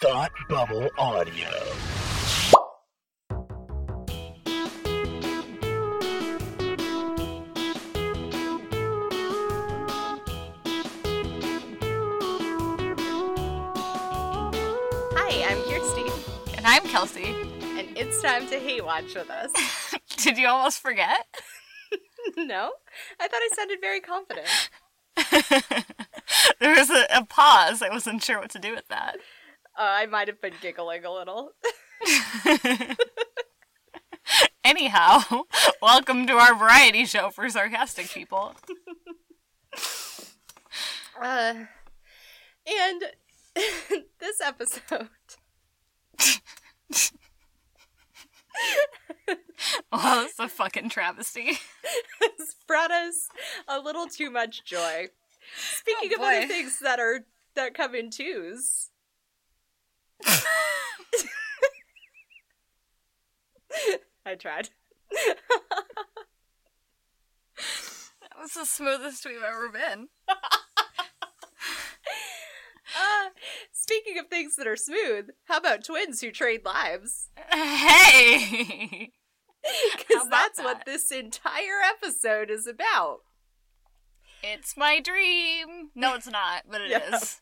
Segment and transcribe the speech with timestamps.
[0.00, 1.50] Thought Bubble Audio.
[15.16, 17.24] Hi, I'm Kirsty, And I'm Kelsey.
[17.78, 19.50] and it's time to hate watch with us.
[20.18, 21.26] Did you almost forget?
[22.36, 22.72] no?
[23.20, 24.48] I thought I sounded very confident.
[26.60, 27.82] there was a, a pause.
[27.82, 29.16] I wasn't sure what to do with that.
[29.76, 31.50] Uh, I might have been giggling a little.
[34.64, 35.20] Anyhow,
[35.82, 38.54] welcome to our variety show for sarcastic people.
[41.20, 41.54] Uh,
[42.66, 43.02] and
[44.20, 45.08] this episode.
[49.90, 51.58] Well, it's a fucking travesty.
[52.20, 53.28] has brought us
[53.66, 55.06] a little too much joy.
[55.56, 57.20] Speaking Oh, of other things that are
[57.54, 58.90] that come in twos.
[64.26, 64.70] I tried.
[68.20, 70.08] That was the smoothest we've ever been.
[72.96, 73.30] Uh,
[73.72, 77.30] speaking of things that are smooth, how about twins who trade lives?
[77.50, 79.10] Hey!
[79.96, 80.64] Because that's that?
[80.64, 83.20] what this entire episode is about.
[84.42, 85.88] It's my dream.
[85.94, 87.40] No, it's not, but it is.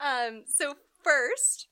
[0.00, 1.68] Um, so first,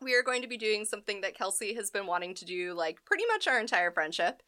[0.00, 3.04] we are going to be doing something that Kelsey has been wanting to do like
[3.04, 4.42] pretty much our entire friendship.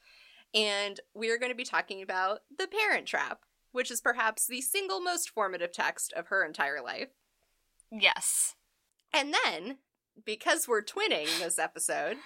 [0.54, 3.40] And we are going to be talking about The Parent Trap,
[3.72, 7.08] which is perhaps the single most formative text of her entire life.
[7.90, 8.54] Yes.
[9.12, 9.78] And then,
[10.24, 12.16] because we're twinning this episode,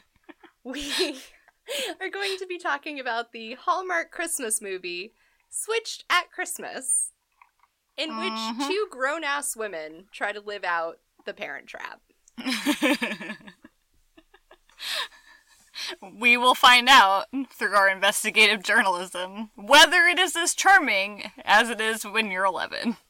[0.64, 0.92] we
[2.00, 5.12] are going to be talking about the Hallmark Christmas movie,
[5.48, 7.12] Switched at Christmas,
[8.00, 8.66] in which Mhm.
[8.66, 12.00] two grown ass women try to live out the parent trap.
[16.18, 21.80] we will find out through our investigative journalism whether it is as charming as it
[21.80, 22.96] is when you're 11.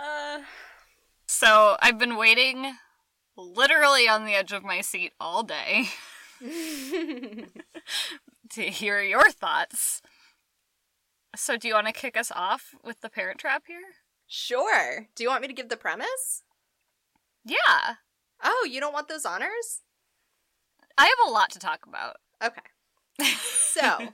[0.00, 0.40] Uh,
[1.26, 2.76] So I've been waiting
[3.36, 5.88] literally on the edge of my seat all day
[6.40, 7.46] to
[8.70, 10.00] hear your thoughts.
[11.36, 13.82] So do you want to kick us off with the parent trap here?
[14.30, 15.06] sure.
[15.14, 16.42] Do you want me to give the premise?
[17.46, 17.94] Yeah.
[18.42, 19.80] Oh, you don't want those honors?
[20.98, 22.16] I have a lot to talk about.
[22.44, 22.60] Okay.
[23.78, 24.08] So,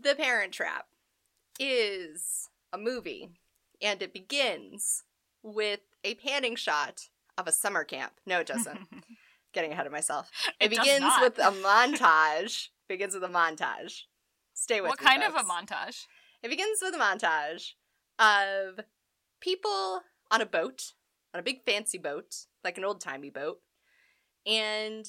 [0.00, 0.86] The Parent Trap
[1.60, 3.28] is a movie,
[3.82, 5.04] and it begins
[5.42, 8.12] with a panning shot of a summer camp.
[8.26, 8.78] No, it doesn't.
[9.52, 10.30] Getting ahead of myself.
[10.58, 12.68] It, It begins with a montage.
[12.88, 14.02] begins with a montage.
[14.54, 14.90] Stay with me.
[14.90, 16.06] what me, kind of a montage?
[16.42, 17.72] It begins with a montage
[18.18, 18.84] of
[19.40, 20.92] people on a boat,
[21.32, 23.58] on a big fancy boat, like an old timey boat,
[24.46, 25.06] and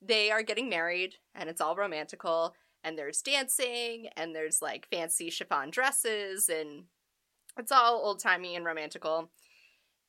[0.00, 5.30] they are getting married, and it's all romantical, and there's dancing, and there's like fancy
[5.30, 6.84] chiffon dresses, and
[7.58, 9.30] it's all old timey and romantical.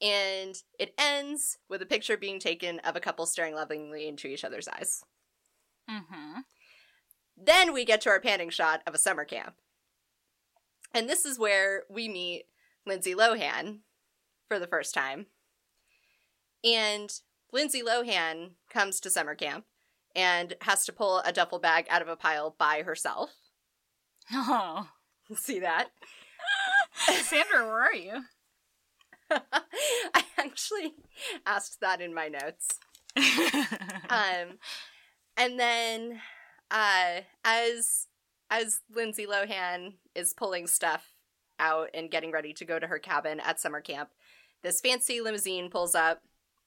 [0.01, 4.43] And it ends with a picture being taken of a couple staring lovingly into each
[4.43, 5.03] other's eyes.
[5.89, 6.39] Mm-hmm.
[7.37, 9.55] Then we get to our panning shot of a summer camp.
[10.93, 12.45] And this is where we meet
[12.85, 13.79] Lindsay Lohan
[14.47, 15.25] for the first time.
[16.63, 17.11] And
[17.51, 19.65] Lindsay Lohan comes to summer camp
[20.15, 23.31] and has to pull a duffel bag out of a pile by herself.
[24.31, 24.89] Oh.
[25.35, 25.89] See that?
[27.23, 28.21] Sandra, where are you?
[29.31, 30.93] I actually
[31.45, 32.79] asked that in my notes.
[34.09, 34.59] um
[35.37, 36.21] and then
[36.75, 38.07] uh as
[38.49, 41.13] as Lindsay Lohan is pulling stuff
[41.59, 44.09] out and getting ready to go to her cabin at summer camp,
[44.61, 46.21] this fancy limousine pulls up,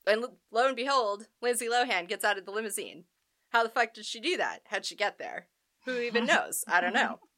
[0.07, 3.05] and lo- lo and behold, Lindsay Lohan gets out of the limousine.
[3.51, 4.61] How the fuck did she do that?
[4.67, 5.49] How'd she get there?
[5.85, 6.65] Who even knows?
[6.67, 7.21] I don't know.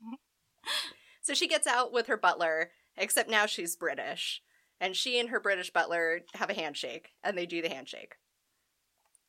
[1.22, 4.42] So she gets out with her butler, except now she's British.
[4.80, 8.14] And she and her British butler have a handshake, and they do the handshake.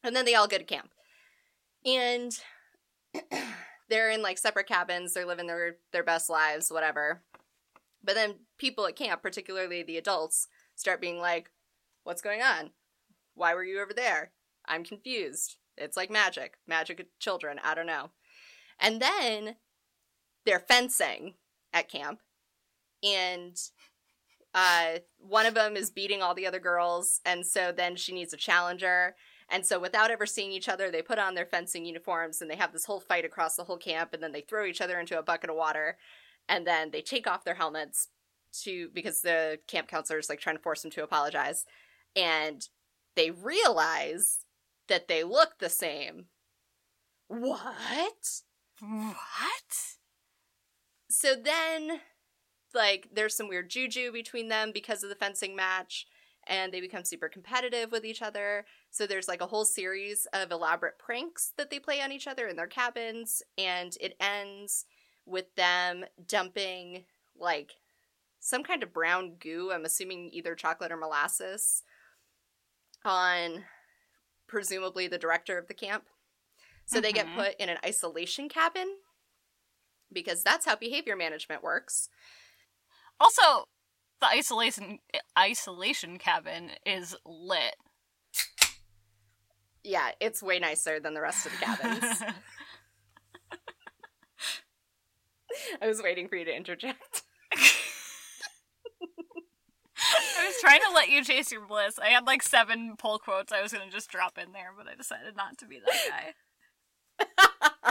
[0.01, 0.91] And then they all go to camp.
[1.85, 2.31] And
[3.89, 7.23] they're in like separate cabins, they're living their, their best lives, whatever.
[8.03, 11.51] But then people at camp, particularly the adults, start being like,
[12.03, 12.71] What's going on?
[13.35, 14.31] Why were you over there?
[14.65, 15.57] I'm confused.
[15.77, 16.55] It's like magic.
[16.67, 17.59] Magic children.
[17.63, 18.11] I don't know.
[18.79, 19.55] And then
[20.45, 21.35] they're fencing
[21.73, 22.19] at camp.
[23.03, 23.55] And
[24.53, 27.21] uh, one of them is beating all the other girls.
[27.25, 29.15] And so then she needs a challenger.
[29.51, 32.55] And so without ever seeing each other, they put on their fencing uniforms and they
[32.55, 34.13] have this whole fight across the whole camp.
[34.13, 35.97] And then they throw each other into a bucket of water.
[36.47, 38.07] And then they take off their helmets
[38.63, 41.65] to because the camp counselor is like trying to force them to apologize,
[42.15, 42.67] and
[43.15, 44.39] they realize
[44.87, 46.25] that they look the same.
[47.27, 48.41] What?
[48.79, 49.15] What?
[51.09, 52.01] So then,
[52.73, 56.07] like, there's some weird juju between them because of the fencing match,
[56.51, 58.65] and they become super competitive with each other.
[58.91, 62.47] So there's like a whole series of elaborate pranks that they play on each other
[62.47, 64.85] in their cabins, and it ends
[65.25, 67.05] with them dumping
[67.39, 67.71] like
[68.41, 71.83] some kind of brown goo, I'm assuming either chocolate or molasses,
[73.05, 73.63] on
[74.47, 76.03] presumably the director of the camp.
[76.85, 77.35] So they get Mhm.
[77.35, 78.97] put in an isolation cabin
[80.11, 82.09] because that's how behavior management works.
[83.19, 83.63] Also,
[84.21, 84.99] the isolation
[85.37, 87.75] isolation cabin is lit.
[89.83, 92.23] Yeah, it's way nicer than the rest of the cabins.
[95.81, 97.23] I was waiting for you to interject.
[100.31, 101.99] I was trying to let you chase your bliss.
[101.99, 104.95] I had like seven pull quotes I was gonna just drop in there, but I
[104.95, 107.90] decided not to be that guy.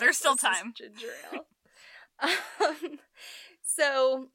[0.00, 0.72] There's still time.
[0.76, 1.46] Ginger ale.
[2.66, 2.98] um,
[3.62, 4.28] so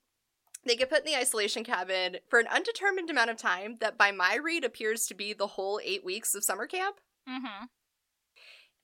[0.66, 4.12] they get put in the isolation cabin for an undetermined amount of time that, by
[4.12, 6.98] my read, appears to be the whole eight weeks of summer camp.
[7.30, 7.66] Mm-hmm.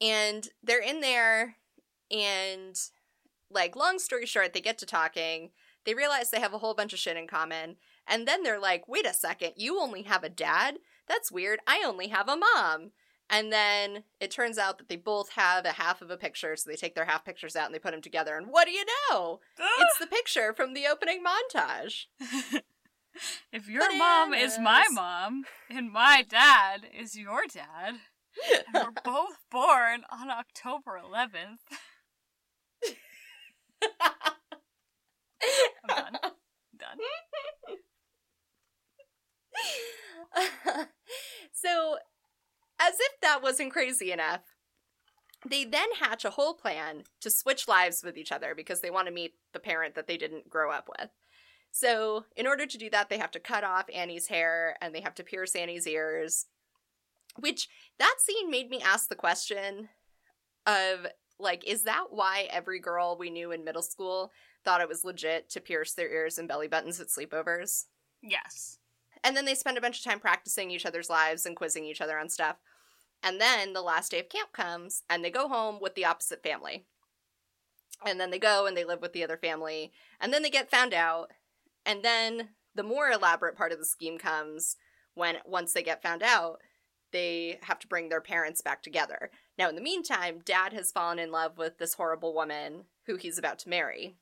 [0.02, 1.56] And they're in there,
[2.10, 2.76] and
[3.50, 5.52] like, long story short, they get to talking.
[5.86, 7.78] They realize they have a whole bunch of shit in common.
[8.08, 10.78] And then they're like, wait a second, you only have a dad?
[11.08, 11.60] That's weird.
[11.68, 12.92] I only have a mom.
[13.32, 16.70] And then it turns out that they both have a half of a picture, so
[16.70, 18.36] they take their half pictures out and they put them together.
[18.36, 19.40] And what do you know?
[19.58, 19.68] Ah!
[19.80, 22.08] It's the picture from the opening montage.
[23.54, 28.00] if your mom is my mom and my dad is your dad,
[28.54, 31.60] and we're both born on October 11th.
[35.44, 36.18] I'm done.
[36.78, 36.98] done.
[41.52, 41.98] so,
[42.82, 44.42] as if that wasn't crazy enough,
[45.48, 49.08] they then hatch a whole plan to switch lives with each other because they want
[49.08, 51.10] to meet the parent that they didn't grow up with.
[51.72, 55.02] So, in order to do that, they have to cut off Annie's hair and they
[55.02, 56.48] have to pierce Annie's ears.
[57.40, 59.88] Which, that scene made me ask the question
[60.68, 61.08] of,
[61.40, 64.32] like, is that why every girl we knew in middle school
[64.66, 67.86] thought it was legit to pierce their ears and belly buttons at sleepovers?
[68.22, 68.80] Yes.
[69.24, 72.02] And then they spend a bunch of time practicing each other's lives and quizzing each
[72.02, 72.58] other on stuff.
[73.24, 76.44] And then the last day of camp comes and they go home with the opposite
[76.44, 76.86] family.
[78.06, 79.92] And then they go and they live with the other family.
[80.20, 81.32] And then they get found out.
[81.86, 84.76] And then the more elaborate part of the scheme comes
[85.14, 86.62] when once they get found out,
[87.12, 89.30] they have to bring their parents back together.
[89.58, 93.38] Now, in the meantime, dad has fallen in love with this horrible woman who he's
[93.38, 94.16] about to marry.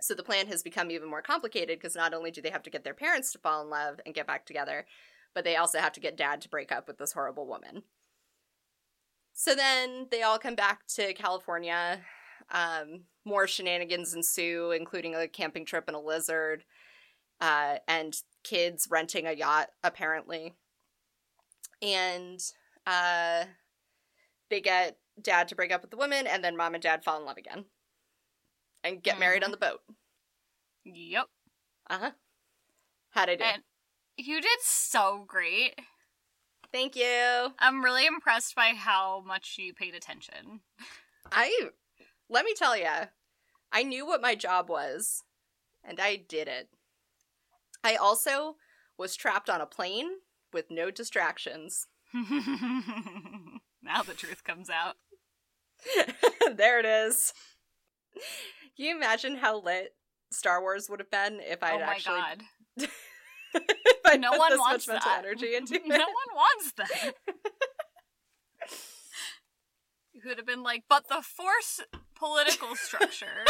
[0.00, 2.70] So the plan has become even more complicated because not only do they have to
[2.70, 4.86] get their parents to fall in love and get back together,
[5.34, 7.82] but they also have to get dad to break up with this horrible woman.
[9.40, 12.00] So then they all come back to California.
[12.50, 16.64] Um, more shenanigans ensue, including a camping trip and a lizard,
[17.40, 20.56] uh, and kids renting a yacht, apparently.
[21.80, 22.40] And
[22.84, 23.44] uh,
[24.50, 27.20] they get dad to break up with the woman, and then mom and dad fall
[27.20, 27.66] in love again
[28.82, 29.82] and get married on the boat.
[30.84, 31.26] Yep.
[31.88, 32.10] Uh huh.
[33.10, 33.44] How'd I do?
[33.44, 33.62] And
[34.16, 35.78] you did so great.
[36.72, 37.52] Thank you.
[37.58, 40.60] I'm really impressed by how much you paid attention.
[41.32, 41.70] I
[42.28, 42.88] let me tell you,
[43.72, 45.24] I knew what my job was,
[45.82, 46.68] and I did it.
[47.82, 48.56] I also
[48.98, 50.08] was trapped on a plane
[50.52, 51.86] with no distractions.
[52.14, 54.96] now the truth comes out.
[56.56, 57.32] there it is.
[58.76, 59.94] Can you imagine how lit
[60.30, 62.88] Star Wars would have been if I'd oh my actually god.
[64.18, 65.06] No one wants that.
[65.18, 65.82] energy into it?
[65.86, 67.12] no one wants that.
[70.12, 71.80] You could have been like, but the force
[72.16, 73.44] political structure.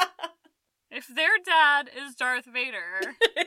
[0.90, 3.14] if their dad is Darth Vader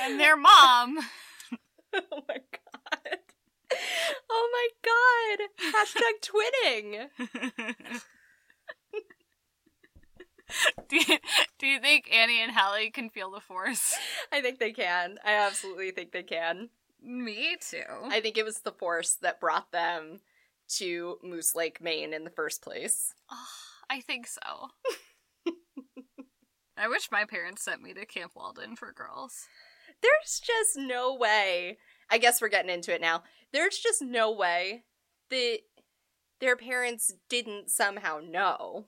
[0.00, 0.98] and their mom
[1.94, 3.18] oh my god.
[4.30, 5.48] Oh my god.
[5.74, 7.08] Hashtag twinning.
[10.88, 11.18] do you,
[11.58, 13.94] do you think Annie and Hallie can feel the force?
[14.32, 15.18] I think they can.
[15.24, 16.70] I absolutely think they can.
[17.02, 17.82] Me too.
[18.04, 20.20] I think it was the force that brought them
[20.76, 23.14] to Moose Lake, Maine in the first place.
[23.90, 24.70] I think so.
[26.76, 29.46] I wish my parents sent me to Camp Walden for girls.
[30.00, 31.78] There's just no way.
[32.10, 33.22] I guess we're getting into it now.
[33.52, 34.84] There's just no way
[35.30, 35.58] that
[36.40, 38.86] their parents didn't somehow know.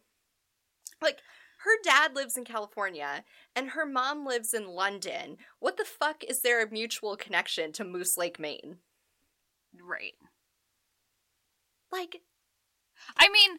[1.00, 1.20] Like,
[1.64, 3.24] her dad lives in California
[3.56, 5.38] and her mom lives in London.
[5.60, 8.76] What the fuck is there a mutual connection to Moose Lake, Maine?
[9.82, 10.14] Right.
[11.90, 12.20] Like,
[13.16, 13.56] I mean,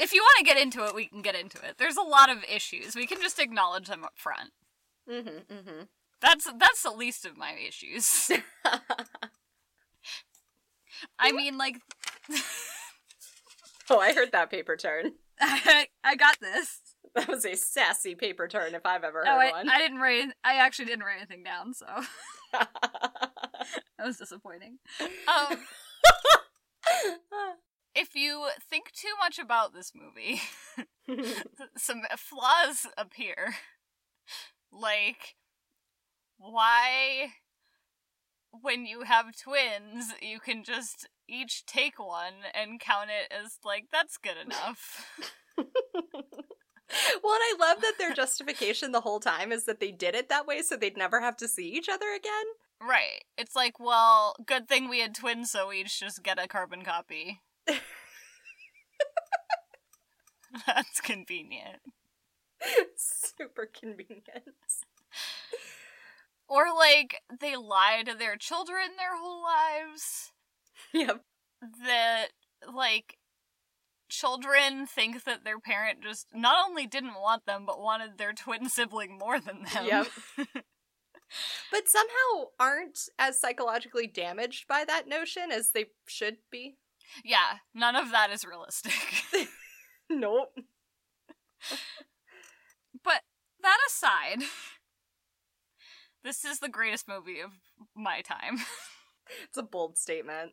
[0.00, 1.74] if you want to get into it, we can get into it.
[1.78, 2.94] There's a lot of issues.
[2.94, 4.50] We can just acknowledge them up front.
[5.10, 5.82] mm hmm, mm hmm.
[6.20, 8.30] That's that's the least of my issues.
[11.18, 11.76] I mean, like,
[13.90, 15.12] oh, I heard that paper turn.
[15.44, 16.80] I, I got this.
[17.14, 19.68] That was a sassy paper turn if I've ever heard No, I, one.
[19.68, 20.30] I didn't write.
[20.42, 21.86] I actually didn't write anything down, so
[22.52, 22.68] that
[24.04, 24.78] was disappointing.
[25.00, 25.58] Um,
[27.94, 30.40] if you think too much about this movie,
[31.76, 33.54] some flaws appear.
[34.72, 35.36] Like,
[36.36, 37.28] why,
[38.50, 43.86] when you have twins, you can just each take one and count it as, like,
[43.92, 45.06] that's good enough.
[45.58, 45.72] well, and
[47.24, 50.62] I love that their justification the whole time is that they did it that way
[50.62, 52.44] so they'd never have to see each other again.
[52.80, 53.24] right.
[53.38, 56.82] It's like, well, good thing we had twins, so we each just get a carbon
[56.82, 57.40] copy.
[60.66, 61.80] That's convenient.
[62.96, 64.24] Super convenient.
[66.48, 70.32] Or like they lie to their children their whole lives.
[70.94, 71.20] Yep.
[71.84, 72.28] That
[72.72, 73.18] like
[74.08, 78.68] children think that their parent just not only didn't want them but wanted their twin
[78.70, 79.86] sibling more than them.
[79.86, 80.06] Yep.
[81.72, 86.76] But somehow aren't as psychologically damaged by that notion as they should be.
[87.24, 88.92] yeah, none of that is realistic.
[90.10, 90.50] Nope.
[93.02, 93.22] but
[93.62, 94.42] that aside,
[96.22, 97.52] this is the greatest movie of
[97.96, 98.58] my time.
[99.44, 100.52] It's a bold statement.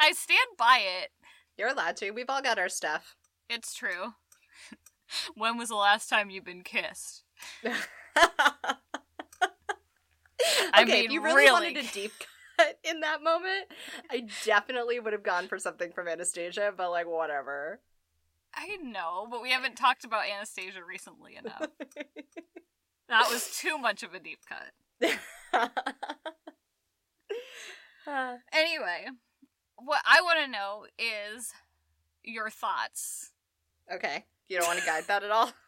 [0.00, 1.10] I stand by it.
[1.56, 2.10] You're allowed to.
[2.10, 3.16] We've all got our stuff.
[3.48, 4.14] It's true.
[5.34, 7.24] when was the last time you've been kissed?
[10.72, 11.52] I okay, mean, if you really, really.
[11.52, 12.12] wanted a deep
[12.56, 13.66] cut in that moment,
[14.10, 17.80] I definitely would have gone for something from Anastasia, but like whatever.
[18.54, 21.68] I know, but we haven't talked about Anastasia recently enough.
[23.08, 24.72] that was too much of a deep cut.
[28.08, 29.06] Uh, Anyway,
[29.76, 31.52] what I want to know is
[32.24, 33.32] your thoughts.
[33.92, 35.52] okay, you don't want to guide that at all.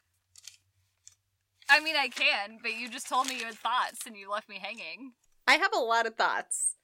[1.69, 4.49] I mean, I can, but you just told me you had thoughts and you left
[4.49, 5.13] me hanging.
[5.47, 6.77] I have a lot of thoughts.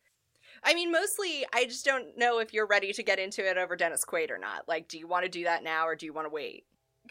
[0.63, 3.77] I mean, mostly, I just don't know if you're ready to get into it over
[3.77, 4.69] Dennis Quaid or not.
[4.69, 6.65] Like, do you want to do that now or do you want to wait?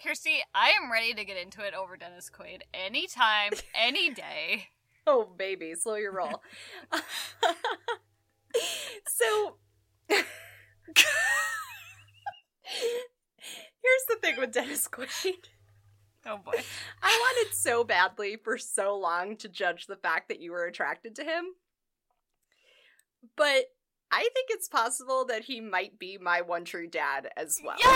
[0.04, 4.68] Kirsty, I am ready to get into it over Dennis Quaid anytime, any day.
[5.08, 6.42] Oh, baby, slow your roll.
[9.07, 9.57] So,
[10.07, 10.25] here's
[14.09, 15.50] the thing with Dennis Quaid.
[16.25, 16.59] Oh boy.
[17.03, 21.15] I wanted so badly for so long to judge the fact that you were attracted
[21.17, 21.45] to him.
[23.38, 23.65] But
[24.12, 27.77] I think it's possible that he might be my one true dad as well.
[27.79, 27.91] Yes!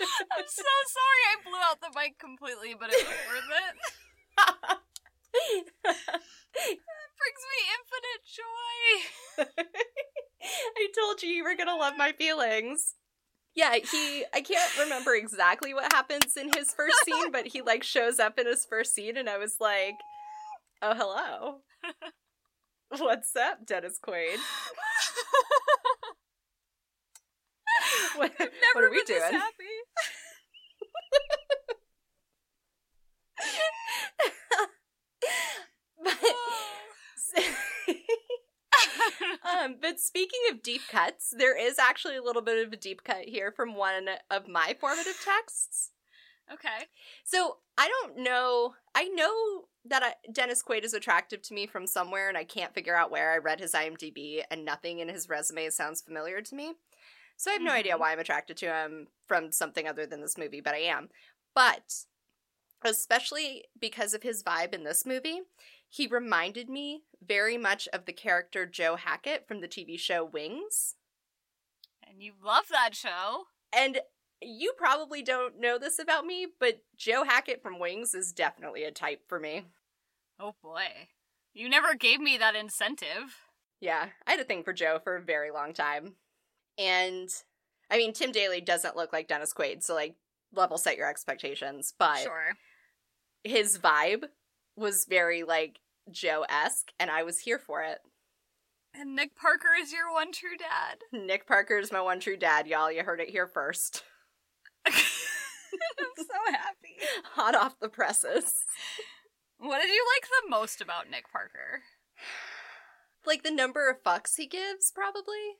[0.00, 3.74] I'm so sorry I blew out the mic completely, but it was worth it.
[6.56, 6.78] It
[7.18, 8.22] brings me infinite
[9.58, 9.64] joy.
[10.76, 12.94] I told you you were gonna love my feelings.
[13.54, 17.82] Yeah, he I can't remember exactly what happens in his first scene, but he like
[17.82, 19.94] shows up in his first scene and I was like,
[20.82, 21.60] Oh hello.
[23.00, 24.38] What's up, Dennis Quaid?
[28.16, 29.20] What, Never what are we doing?
[29.20, 29.64] happy.
[36.04, 36.18] But,
[39.62, 43.02] um, but speaking of deep cuts, there is actually a little bit of a deep
[43.04, 45.90] cut here from one of my formative texts.
[46.52, 46.86] okay.
[47.24, 48.74] So I don't know.
[48.94, 52.74] I know that I, Dennis Quaid is attractive to me from somewhere, and I can't
[52.74, 53.32] figure out where.
[53.32, 56.74] I read his IMDb, and nothing in his resume sounds familiar to me.
[57.36, 57.98] So I have no idea Mhm.
[58.00, 61.08] why I'm attracted to him from something other than this movie, but I am.
[61.54, 62.04] But
[62.84, 65.40] especially because of his vibe in this movie,
[65.94, 70.96] he reminded me very much of the character Joe Hackett from the TV show Wings.
[72.02, 73.44] And you love that show.
[73.72, 74.00] And
[74.42, 78.90] you probably don't know this about me, but Joe Hackett from Wings is definitely a
[78.90, 79.66] type for me.
[80.40, 81.10] Oh boy.
[81.52, 83.36] You never gave me that incentive.
[83.80, 86.14] Yeah, I had a thing for Joe for a very long time.
[86.76, 87.28] And
[87.88, 90.16] I mean, Tim Daly doesn't look like Dennis Quaid, so like
[90.52, 92.54] level set your expectations, but Sure.
[93.44, 94.24] his vibe
[94.76, 95.78] was very like
[96.10, 97.98] Joe esque, and I was here for it.
[98.94, 100.98] And Nick Parker is your one true dad.
[101.26, 102.92] Nick Parker is my one true dad, y'all.
[102.92, 104.04] You heard it here first.
[104.86, 104.92] I'm
[106.16, 106.96] so happy.
[107.32, 108.54] Hot off the presses.
[109.58, 111.82] What did you like the most about Nick Parker?
[113.26, 115.56] Like the number of fucks he gives, probably.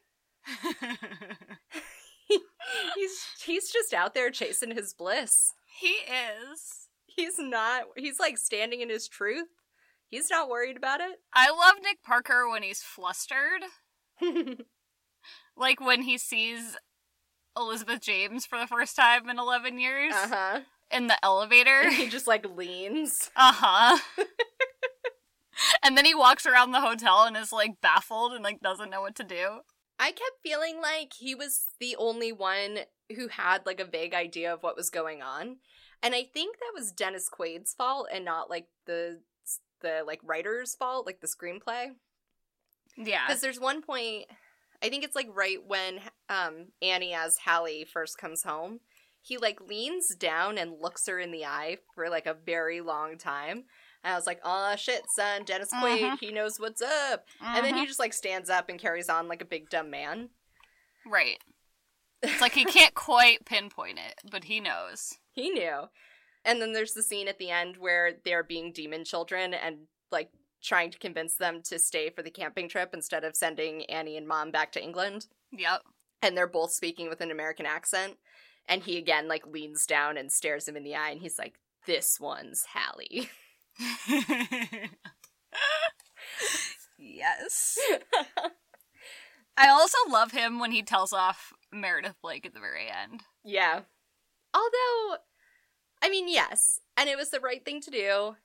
[2.94, 5.54] he's he's just out there chasing his bliss.
[5.80, 6.88] he is.
[7.06, 9.48] He's not he's like standing in his truth.
[10.10, 11.20] He's not worried about it.
[11.34, 13.62] I love Nick Parker when he's flustered.
[15.56, 16.76] Like when he sees
[17.56, 20.60] Elizabeth James for the first time in 11 years uh-huh.
[20.90, 21.82] in the elevator.
[21.84, 23.30] And he just like leans.
[23.36, 23.98] Uh huh.
[25.82, 29.00] and then he walks around the hotel and is like baffled and like doesn't know
[29.00, 29.60] what to do.
[29.98, 32.80] I kept feeling like he was the only one
[33.14, 35.58] who had like a vague idea of what was going on.
[36.02, 39.20] And I think that was Dennis Quaid's fault and not like the
[39.84, 41.90] the like writer's fault, like the screenplay.
[42.96, 43.26] Yeah.
[43.26, 44.24] Because there's one point,
[44.82, 48.80] I think it's like right when um Annie as Hallie first comes home,
[49.22, 53.16] he like leans down and looks her in the eye for like a very long
[53.18, 53.64] time.
[54.02, 56.18] And I was like, oh shit, son, Dennis Quaid, Mhm.
[56.20, 57.24] he knows what's up.
[57.40, 60.28] And then he just like stands up and carries on like a big dumb man.
[61.06, 61.38] Right.
[62.22, 65.14] It's like he can't quite pinpoint it, but he knows.
[65.32, 65.88] He knew.
[66.44, 70.30] And then there's the scene at the end where they're being demon children and like
[70.62, 74.26] trying to convince them to stay for the camping trip instead of sending Annie and
[74.26, 75.26] mom back to England.
[75.52, 75.82] Yep.
[76.22, 78.14] And they're both speaking with an American accent.
[78.66, 81.54] And he again like leans down and stares him in the eye and he's like,
[81.86, 83.28] This one's Hallie.
[86.98, 87.78] yes.
[89.56, 93.22] I also love him when he tells off Meredith Blake at the very end.
[93.44, 93.80] yeah.
[94.52, 95.16] Although,
[96.04, 96.80] I mean, yes.
[96.98, 98.36] And it was the right thing to do.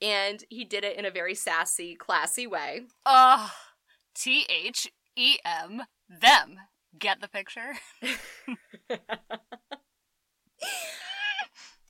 [0.00, 2.82] And he did it in a very sassy, classy way.
[3.04, 3.50] Ugh.
[4.14, 6.58] T H E M, them.
[6.96, 7.72] Get the picture?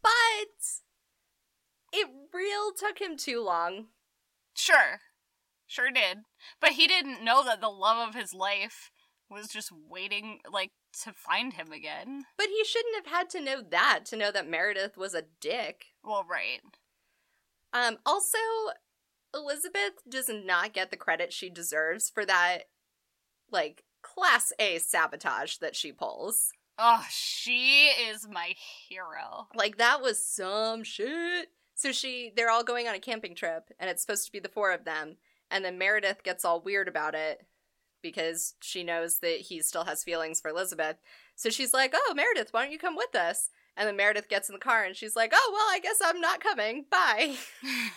[0.01, 0.81] But
[1.93, 3.87] it real took him too long.
[4.55, 5.01] Sure.
[5.67, 6.19] Sure did.
[6.61, 8.91] But he didn't know that the love of his life
[9.31, 10.71] was just waiting, like,
[11.05, 12.25] to find him again.
[12.37, 15.87] But he shouldn't have had to know that to know that Meredith was a dick.
[16.03, 16.61] Well, right.
[17.73, 18.39] Um also
[19.35, 22.65] Elizabeth does not get the credit she deserves for that
[23.51, 26.53] like class A sabotage that she pulls.
[26.79, 28.55] Oh, she is my
[28.89, 29.49] hero.
[29.55, 31.49] Like that was some shit.
[31.75, 34.49] So she they're all going on a camping trip and it's supposed to be the
[34.49, 35.17] four of them
[35.51, 37.43] and then Meredith gets all weird about it
[38.03, 40.97] because she knows that he still has feelings for Elizabeth.
[41.37, 44.49] So she's like, "Oh, Meredith, why don't you come with us?" And then Meredith gets
[44.49, 46.85] in the car and she's like, "Oh, well, I guess I'm not coming.
[46.91, 47.37] Bye."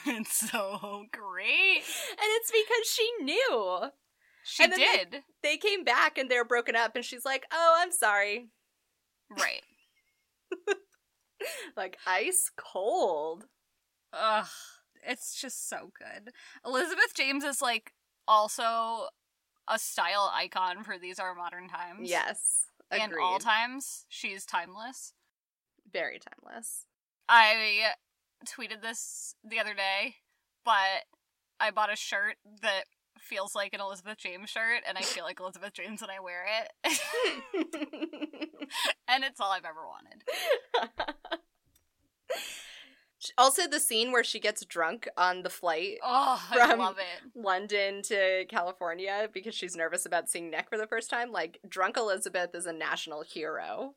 [0.05, 1.77] it's so great.
[2.11, 3.79] And it's because she knew.
[4.43, 5.23] She And then they- did.
[5.43, 8.49] They came back and they're broken up and she's like, "Oh, I'm sorry."
[9.29, 9.61] Right.
[11.75, 13.45] Like ice cold.
[14.13, 14.45] Ugh.
[15.07, 16.31] It's just so good.
[16.63, 17.93] Elizabeth James is like
[18.27, 19.07] also
[19.67, 22.09] a style icon for these are modern times.
[22.09, 22.65] Yes.
[22.89, 23.03] Agreed.
[23.03, 24.05] And all times.
[24.09, 25.13] She's timeless.
[25.91, 26.85] Very timeless.
[27.27, 27.91] I
[28.45, 30.15] tweeted this the other day,
[30.65, 31.05] but
[31.59, 32.83] I bought a shirt that
[33.19, 36.45] feels like an Elizabeth James shirt, and I feel like Elizabeth James when I wear
[36.83, 36.99] it.
[39.07, 40.23] and it's all I've ever wanted.
[43.37, 47.31] also, the scene where she gets drunk on the flight Oh, I From- love it.
[47.35, 51.31] London to California because she's nervous about seeing Nick for the first time.
[51.31, 53.93] Like, drunk Elizabeth is a national hero.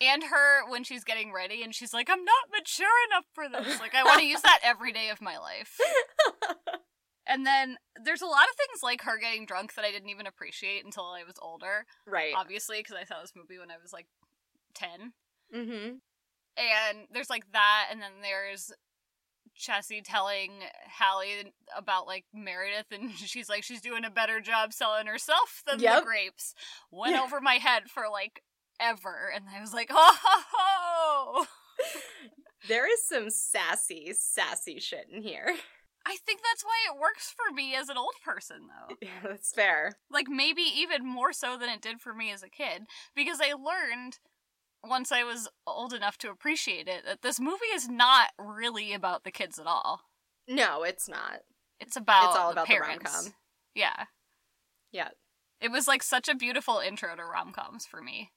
[0.00, 3.78] And her when she's getting ready and she's like, I'm not mature enough for this.
[3.80, 5.78] Like, I want to use that every day of my life.
[7.26, 10.26] And then there's a lot of things like her getting drunk that I didn't even
[10.26, 11.84] appreciate until I was older.
[12.04, 12.34] Right.
[12.36, 14.06] Obviously, because I saw this movie when I was like
[14.74, 15.12] 10.
[15.54, 15.96] Mm-hmm.
[16.60, 18.72] And there's like that, and then there's
[19.54, 20.52] Chessy telling
[20.98, 25.80] Hallie about like Meredith, and she's like, she's doing a better job selling herself than
[26.00, 26.54] the grapes.
[26.90, 27.22] Went Yeah.
[27.22, 28.42] over my head for like
[28.78, 30.42] ever, and I was like, oh ho
[31.44, 31.46] ho!
[32.68, 35.54] There is some sassy, sassy shit in here.
[36.06, 38.96] I think that's why it works for me as an old person, though.
[39.02, 39.92] Yeah, that's fair.
[40.10, 42.82] Like, maybe even more so than it did for me as a kid,
[43.14, 44.18] because I learned
[44.84, 49.24] once I was old enough to appreciate it that this movie is not really about
[49.24, 50.00] the kids at all.
[50.48, 51.40] No, it's not.
[51.78, 53.04] It's about It's all the about the parents.
[53.14, 53.34] rom-com.
[53.74, 54.04] Yeah.
[54.92, 55.08] Yeah.
[55.60, 58.30] It was like such a beautiful intro to rom coms for me.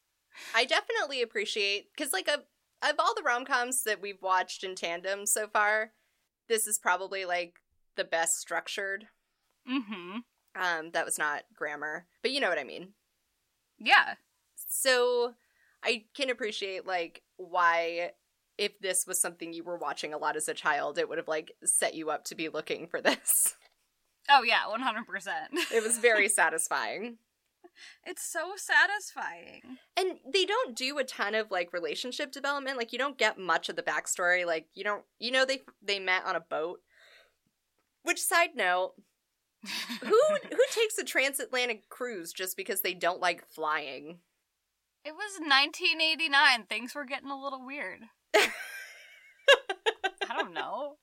[0.56, 2.42] I definitely appreciate because like of
[2.82, 5.92] of all the rom coms that we've watched in tandem so far,
[6.50, 7.56] this is probably like
[7.96, 9.06] the best structured.
[9.70, 10.18] Mm-hmm.
[10.62, 12.90] Um, that was not grammar, but you know what I mean.
[13.80, 14.16] Yeah.
[14.68, 15.34] So
[15.84, 18.12] I can appreciate like why
[18.58, 21.28] if this was something you were watching a lot as a child, it would have
[21.28, 23.56] like set you up to be looking for this.
[24.30, 25.52] Oh yeah, one hundred percent.
[25.74, 27.18] It was very satisfying.
[28.06, 29.78] It's so satisfying.
[29.98, 32.78] And they don't do a ton of like relationship development.
[32.78, 34.46] Like you don't get much of the backstory.
[34.46, 36.82] Like you don't you know they they met on a boat.
[38.04, 38.94] Which side note,
[40.02, 44.20] who who takes a transatlantic cruise just because they don't like flying?
[45.06, 46.66] It was 1989.
[46.66, 48.02] Things were getting a little weird.
[48.36, 48.50] I
[50.38, 50.96] don't know.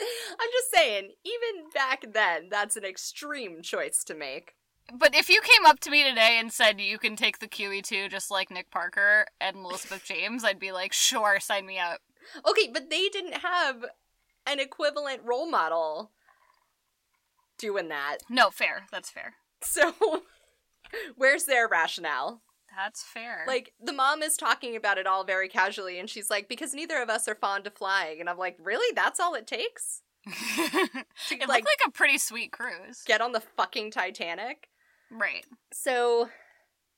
[0.00, 4.54] I'm just saying, even back then, that's an extreme choice to make.
[4.92, 8.10] But if you came up to me today and said you can take the QE2
[8.10, 12.00] just like Nick Parker and Elizabeth James, I'd be like, sure, sign me up.
[12.48, 13.84] Okay, but they didn't have
[14.46, 16.12] an equivalent role model
[17.58, 18.18] doing that.
[18.30, 18.86] No, fair.
[18.90, 19.34] That's fair.
[19.62, 19.92] So,
[21.16, 22.42] where's their rationale?
[22.76, 23.44] That's fair.
[23.46, 27.02] Like, the mom is talking about it all very casually, and she's like, because neither
[27.02, 28.20] of us are fond of flying.
[28.20, 28.94] And I'm like, really?
[28.94, 30.02] That's all it takes?
[30.26, 30.94] it
[31.30, 33.02] like- looked like a pretty sweet cruise.
[33.06, 34.68] Get on the fucking Titanic?
[35.10, 35.44] Right.
[35.72, 36.28] So,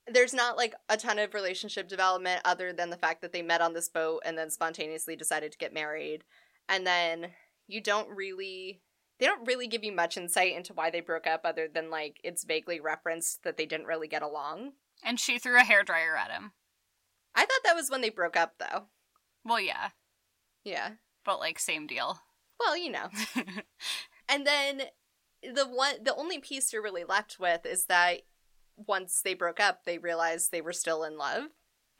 [0.07, 3.61] there's not like a ton of relationship development other than the fact that they met
[3.61, 6.23] on this boat and then spontaneously decided to get married.
[6.67, 7.27] And then
[7.67, 8.81] you don't really.
[9.21, 12.19] They don't really give you much insight into why they broke up other than like
[12.23, 14.71] it's vaguely referenced that they didn't really get along.
[15.03, 16.51] And she threw a hairdryer at him.
[17.35, 18.87] I thought that was when they broke up though.
[19.45, 19.89] Well, yeah,
[20.63, 20.93] Yeah.
[21.23, 22.19] but like same deal.
[22.59, 23.07] Well, you know.
[24.29, 24.83] And then
[25.43, 28.21] the one the only piece you're really left with is that
[28.77, 31.45] once they broke up, they realized they were still in love.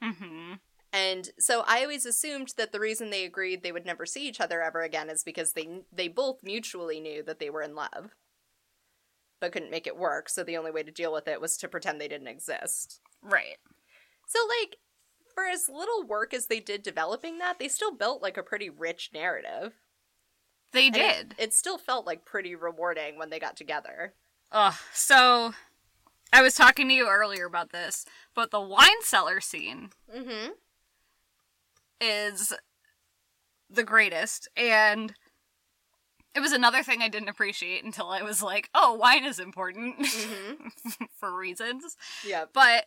[0.02, 0.54] hmm
[0.92, 4.40] And so I always assumed that the reason they agreed they would never see each
[4.40, 8.10] other ever again is because they they both mutually knew that they were in love.
[9.40, 11.68] But couldn't make it work, so the only way to deal with it was to
[11.68, 13.00] pretend they didn't exist.
[13.22, 13.56] Right.
[14.26, 14.76] So like
[15.34, 18.68] for as little work as they did developing that, they still built like a pretty
[18.70, 19.72] rich narrative.
[20.72, 21.34] They And it- did.
[21.38, 24.14] It, still felt like pretty rewarding when they got together.
[24.52, 24.74] Ugh.
[24.92, 25.54] So,
[26.32, 30.52] I was talking to you earlier about this, but the wine cellar scene Mm-hmm.
[32.02, 32.52] Is
[33.70, 35.14] the greatest, and
[36.34, 39.98] it was another thing I didn't appreciate until I was like, oh, wine is important
[39.98, 41.04] Mm-hmm.
[41.18, 41.96] for reasons.
[42.26, 42.50] Yep.
[42.54, 42.86] But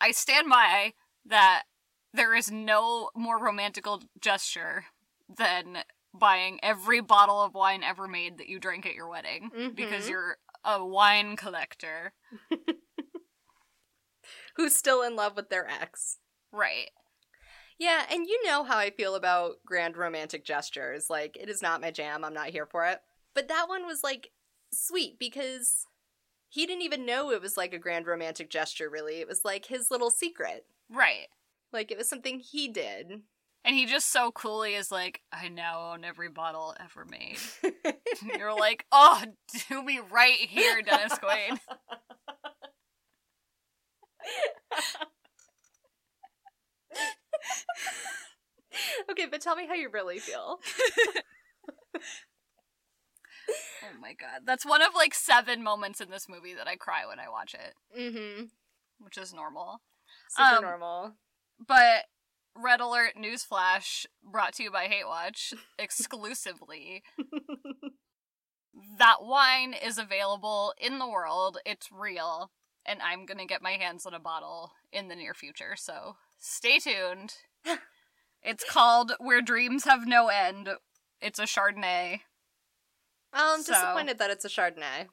[0.00, 0.92] I stand by
[1.26, 1.64] that
[2.12, 4.84] there is no more romantical gesture
[5.34, 5.78] than
[6.12, 10.10] buying every bottle of wine ever made that you drank at your wedding because Mhm.
[10.10, 12.12] you're a wine collector.
[14.56, 16.18] Who's still in love with their ex.
[16.52, 16.90] Right.
[17.78, 21.10] Yeah, and you know how I feel about grand romantic gestures.
[21.10, 22.24] Like, it is not my jam.
[22.24, 23.00] I'm not here for it.
[23.34, 24.30] But that one was, like,
[24.72, 25.86] sweet because
[26.48, 29.16] he didn't even know it was, like, a grand romantic gesture, really.
[29.16, 30.66] It was, like, his little secret.
[30.88, 31.26] Right.
[31.72, 33.22] Like, it was something he did.
[33.64, 37.38] And he just so coolly is like, I now own every bottle ever made.
[38.38, 39.22] You're like, oh,
[39.68, 41.58] do me right here, Dennis Quaid.
[49.10, 50.58] okay, but tell me how you really feel.
[53.82, 54.42] Oh my god.
[54.46, 57.54] That's one of like seven moments in this movie that I cry when I watch
[57.54, 58.44] it, Mm-hmm.
[58.98, 59.82] which is normal.
[60.30, 61.12] Super Um, normal.
[61.66, 62.06] But
[62.56, 67.02] Red Alert Newsflash brought to you by Hate Watch exclusively.
[68.98, 71.58] that wine is available in the world.
[71.66, 72.50] It's real.
[72.86, 75.74] And I'm going to get my hands on a bottle in the near future.
[75.76, 77.34] So stay tuned.
[78.42, 80.68] it's called Where Dreams Have No End.
[81.20, 82.20] It's a Chardonnay.
[83.32, 85.06] Well, I'm So- disappointed that it's a Chardonnay.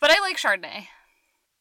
[0.00, 0.86] But I like Chardonnay.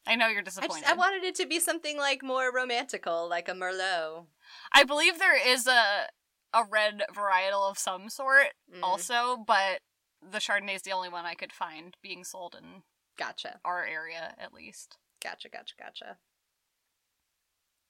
[0.06, 0.88] I know you're I, just, disappointed.
[0.90, 4.26] I wanted it to be something like more romantical, like a Merlot.
[4.74, 6.08] I believe there is a
[6.54, 9.80] a red varietal of some sort Mm, also, but
[10.22, 12.84] the Chardonnay is the only one I could find being sold in
[13.18, 14.98] Gotcha, our area at least.
[15.24, 16.18] gotcha, gotcha, gotcha.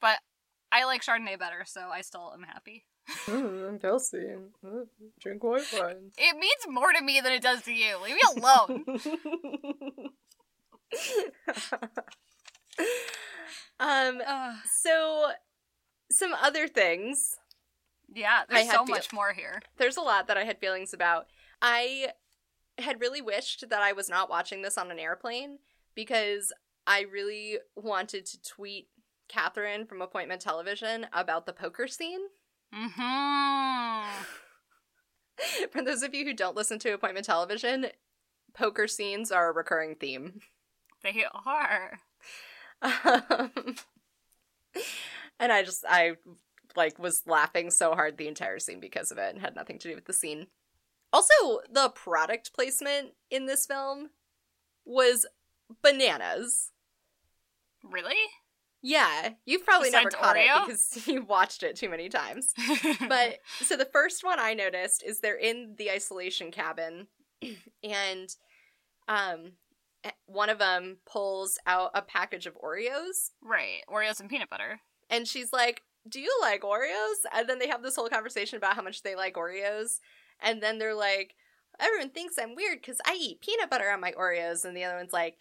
[0.02, 0.18] But
[0.72, 2.86] I like Chardonnay better, so I still am happy.
[3.28, 4.36] I'm Kelsey.
[5.20, 6.12] Drink white wine.
[6.18, 7.98] It means more to me than it does to you.
[8.04, 8.84] Leave me alone.
[13.80, 14.22] um.
[14.26, 14.56] Ugh.
[14.72, 15.32] So,
[16.12, 17.36] some other things.
[18.14, 19.62] yeah, there's so to- much more here.
[19.78, 21.28] There's a lot that I had feelings about.
[21.62, 22.10] I
[22.78, 25.60] had really wished that I was not watching this on an airplane
[25.94, 26.52] because
[26.88, 28.88] I really wanted to tweet
[29.32, 32.20] Catherine from Appointment Television about the poker scene.
[32.74, 34.24] Mm-hmm.
[35.72, 37.88] For those of you who don't listen to appointment television,
[38.54, 40.41] poker scenes are a recurring theme.
[41.04, 42.00] They are.
[42.82, 43.52] Um,
[45.39, 46.17] and I just I
[46.76, 49.89] like was laughing so hard the entire scene because of it and had nothing to
[49.89, 50.48] do with the scene.
[51.12, 54.12] Also, the product placement in this film
[54.86, 55.26] was
[55.82, 56.72] bananas.
[57.84, 58.15] Really?
[58.82, 60.63] Yeah, you've probably never caught Oreo?
[60.63, 62.54] it because you watched it too many times.
[63.08, 67.08] But so the first one I noticed is they're in the isolation cabin,
[67.84, 68.36] and
[69.08, 69.52] um,
[70.26, 74.80] one of them pulls out a package of Oreos, right, Oreos and peanut butter.
[75.10, 78.76] and she's like, "Do you like Oreos?" And then they have this whole conversation about
[78.76, 80.00] how much they like Oreos,
[80.39, 81.36] and then they're like,
[81.80, 84.98] "Everyone thinks I'm weird because I eat peanut butter on my Oreos," and the other
[84.98, 85.38] one's like,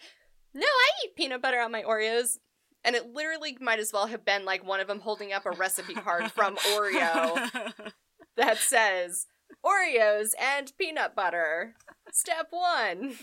[0.53, 2.37] "No, I eat peanut butter on my Oreos."
[2.85, 5.51] And it literally might as well have been like one of them holding up a
[5.51, 7.73] recipe card from Oreo
[8.37, 9.27] that says
[9.65, 11.75] Oreos and peanut butter.
[12.13, 13.15] Step one.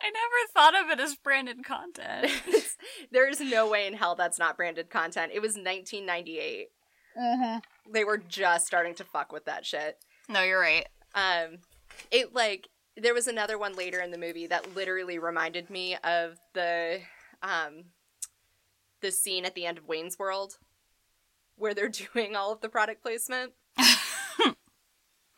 [0.00, 2.30] I never thought of it as branded content.
[3.10, 5.32] there is no way in hell that's not branded content.
[5.34, 6.68] It was 1998.
[7.92, 9.98] They were just starting to fuck with that shit.
[10.28, 10.86] No, you're right.
[11.14, 11.58] Um,
[12.10, 16.38] it like there was another one later in the movie that literally reminded me of
[16.54, 17.00] the
[17.42, 17.86] um
[19.00, 20.58] the scene at the end of Wayne's World
[21.56, 23.52] where they're doing all of the product placement.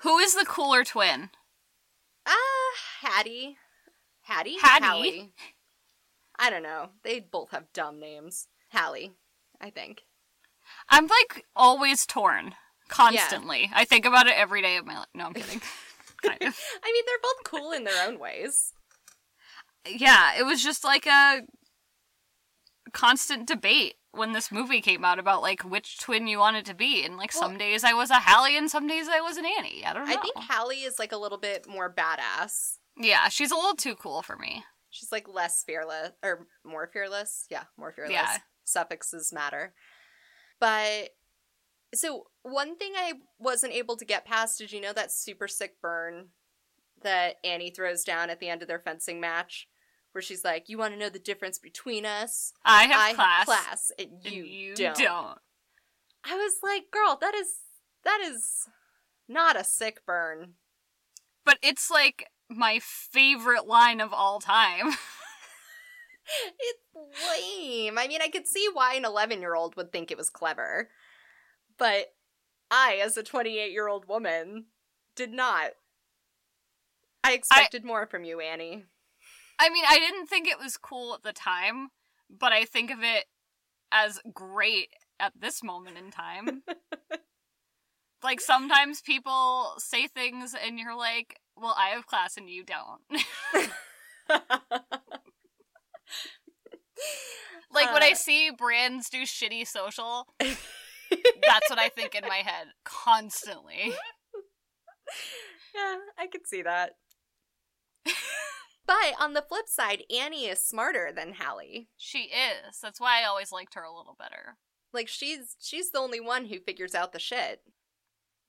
[0.03, 1.31] Who is the cooler twin?
[2.27, 3.57] Ah, Hattie.
[4.23, 4.57] Hattie?
[4.61, 4.85] Hattie?
[4.85, 5.33] Hallie.
[6.39, 6.91] I don't know.
[7.03, 8.47] They both have dumb names.
[8.73, 9.13] Hallie,
[9.61, 10.03] I think.
[10.89, 12.55] I'm like always torn
[12.89, 13.71] constantly.
[13.75, 15.07] I think about it every day of my life.
[15.15, 15.61] No, I'm kidding.
[16.23, 16.61] kind of.
[16.83, 18.73] I mean, they're both cool in their own ways.
[19.87, 21.43] Yeah, it was just like a
[22.93, 27.05] constant debate when this movie came out about like which twin you wanted to be.
[27.05, 29.85] And like some days I was a Hallie and some days I was an Annie.
[29.85, 30.13] I don't know.
[30.13, 32.79] I think Hallie is like a little bit more badass.
[32.97, 34.65] yeah, she's a little too cool for me.
[34.91, 37.47] She's like less fearless or more fearless.
[37.51, 38.13] Yeah, more fearless.
[38.15, 38.39] Yeah.
[38.65, 39.75] Suffixes matter.
[40.61, 41.11] But
[41.95, 45.81] so one thing I wasn't able to get past, did you know that super sick
[45.81, 46.29] burn
[47.03, 49.69] that Annie throws down at the end of their fencing match?
[50.19, 52.53] Where she's like, You want to know the difference between us?
[52.65, 53.39] I have I class.
[53.39, 54.97] have class and and you, you don't.
[54.97, 55.39] don't.
[56.25, 57.59] I was like, girl, that is
[58.03, 58.67] that is
[59.29, 60.55] not a sick burn.
[61.45, 64.91] But it's like my favorite line of all time.
[66.59, 67.97] It's lame.
[67.97, 70.91] I mean, I could see why an 11 year old would think it was clever.
[71.79, 72.09] But
[72.71, 74.67] I, as a 28 year old woman,
[75.17, 75.71] did not.
[77.25, 78.85] I expected more from you, Annie.
[79.59, 81.89] I mean, I didn't think it was cool at the time,
[82.31, 83.25] but I think of it
[83.91, 86.63] as great at this moment in time.
[88.23, 93.01] like sometimes people say things and you're like, "Well, I have class and you don't."
[97.73, 98.15] like when I Uh.
[98.15, 103.95] see brands do shitty social, that's what I think in my head constantly.
[105.75, 106.93] yeah, I could see that.
[109.09, 111.89] But on the flip side, Annie is smarter than Hallie.
[111.97, 112.79] She is.
[112.83, 114.57] That's why I always liked her a little better.
[114.93, 117.61] Like she's she's the only one who figures out the shit.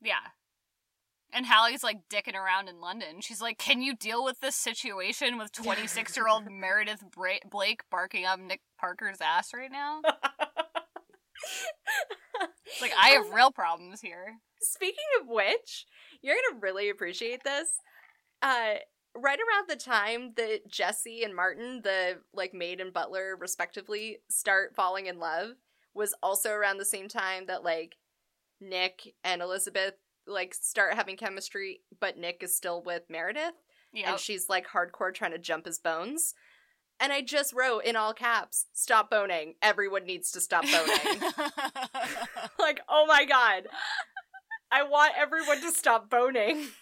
[0.02, 0.34] Yeah.
[1.32, 3.22] And Hallie's like dicking around in London.
[3.22, 8.40] She's like, "Can you deal with this situation with 26-year-old Meredith Bra- Blake barking up
[8.40, 10.02] Nick Parker's ass right now?"
[12.82, 15.86] Like, "I have real problems here." Speaking of which,
[16.22, 17.68] you're gonna really appreciate this.
[18.42, 18.76] Uh,
[19.16, 24.76] right around the time that Jesse and Martin, the like maid and butler respectively, start
[24.76, 25.52] falling in love,
[25.94, 27.96] was also around the same time that like
[28.62, 29.94] Nick and Elizabeth
[30.28, 33.54] like start having chemistry, but Nick is still with Meredith,
[33.94, 34.12] Yeah.
[34.12, 36.34] and she's like hardcore trying to jump his bones.
[37.02, 39.56] And I just wrote in all caps, "Stop boning.
[39.62, 41.22] Everyone needs to stop boning."
[42.60, 43.68] like, oh my god.
[44.72, 46.68] I want everyone to stop boning.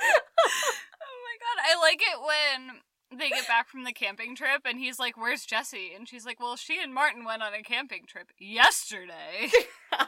[0.00, 2.80] Oh my god, I like it when
[3.18, 6.40] they get back from the camping trip and he's like, "Where's Jesse?" And she's like,
[6.40, 9.50] "Well, she and Martin went on a camping trip yesterday."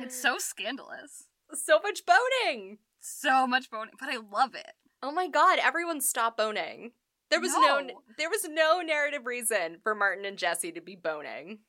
[0.00, 1.28] it's so scandalous.
[1.52, 2.78] so much boning.
[3.00, 4.72] So much boning, but I love it.
[5.02, 6.92] Oh my god, everyone stop boning.
[7.30, 7.80] There was no.
[7.80, 8.02] No.
[8.18, 11.60] there was no narrative reason for Martin and Jesse to be boning.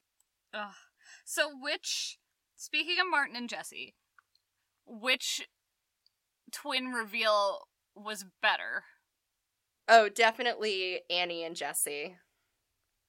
[0.53, 0.73] Ugh.
[1.25, 2.19] So, which,
[2.55, 3.95] speaking of Martin and Jesse,
[4.85, 5.47] which
[6.51, 8.83] twin reveal was better?
[9.87, 12.17] Oh, definitely Annie and Jesse.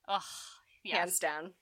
[0.06, 0.22] Ugh,
[0.84, 0.96] yes.
[0.96, 1.52] Hands down.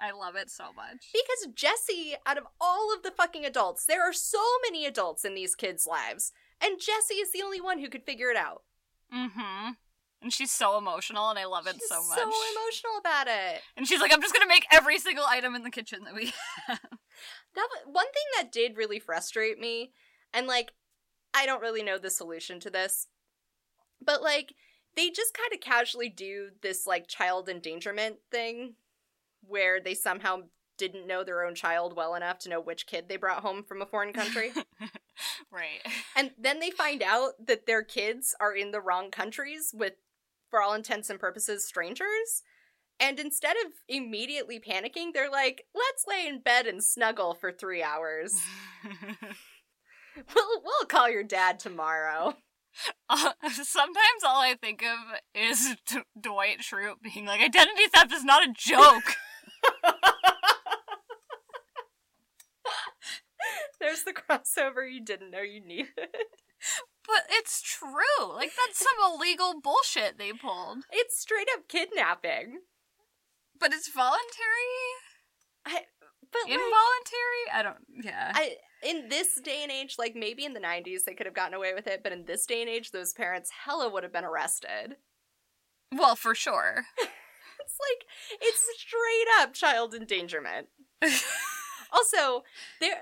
[0.00, 1.08] I love it so much.
[1.12, 5.34] Because Jesse, out of all of the fucking adults, there are so many adults in
[5.34, 8.62] these kids' lives, and Jesse is the only one who could figure it out.
[9.12, 9.70] Mm-hmm.
[10.22, 12.18] And she's so emotional, and I love it She's so much.
[12.18, 13.60] so emotional about it.
[13.76, 16.32] and she's like, "I'm just gonna make every single item in the kitchen that we
[16.66, 16.80] have."
[17.54, 19.92] That one thing that did really frustrate me,
[20.32, 20.72] and like,
[21.34, 23.06] I don't really know the solution to this,
[24.04, 24.54] but like,
[24.96, 28.74] they just kind of casually do this like child endangerment thing,
[29.46, 30.42] where they somehow
[30.76, 33.82] didn't know their own child well enough to know which kid they brought home from
[33.82, 34.52] a foreign country.
[35.52, 35.80] right.
[36.16, 39.94] And then they find out that their kids are in the wrong countries with,
[40.48, 42.42] for all intents and purposes, strangers.
[43.00, 47.82] And instead of immediately panicking, they're like, let's lay in bed and snuggle for three
[47.82, 48.34] hours.
[50.34, 52.34] We'll, we'll call your dad tomorrow.
[53.10, 54.98] Uh, sometimes all I think of
[55.34, 59.16] is D- Dwight Schrute being like, "Identity theft is not a joke."
[63.80, 65.88] There's the crossover you didn't know you needed.
[65.96, 68.32] But it's true.
[68.32, 70.84] Like that's some illegal bullshit they pulled.
[70.92, 72.60] It's straight up kidnapping.
[73.58, 74.20] But it's voluntary,
[75.66, 75.80] I,
[76.30, 77.44] but like, involuntary.
[77.52, 78.04] I don't.
[78.04, 78.32] Yeah.
[78.34, 81.54] I in this day and age, like maybe in the '90s they could have gotten
[81.54, 84.24] away with it, but in this day and age, those parents hella would have been
[84.24, 84.96] arrested.
[85.92, 86.84] well, for sure.
[87.60, 90.68] It's like it's straight up child endangerment.
[91.90, 92.44] Also,
[92.80, 92.98] there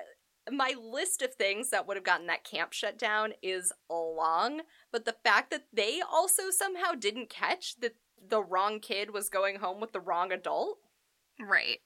[0.50, 4.60] my list of things that would have gotten that camp shut down is long,
[4.92, 7.96] but the fact that they also somehow didn't catch that
[8.28, 10.78] the wrong kid was going home with the wrong adult
[11.40, 11.80] right.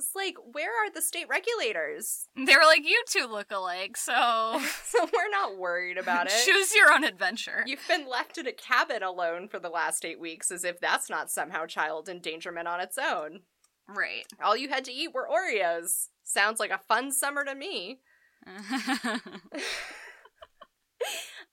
[0.00, 2.26] Was like, where are the state regulators?
[2.36, 6.32] They were like, "You two look alike, so so we're not worried about it.
[6.44, 10.18] choose your own adventure." You've been left in a cabin alone for the last eight
[10.18, 13.40] weeks as if that's not somehow child endangerment on its own.
[13.86, 14.26] Right.
[14.42, 16.08] All you had to eat were Oreos.
[16.24, 18.00] Sounds like a fun summer to me.
[18.46, 19.20] oh,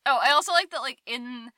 [0.06, 1.50] I also like that, like, in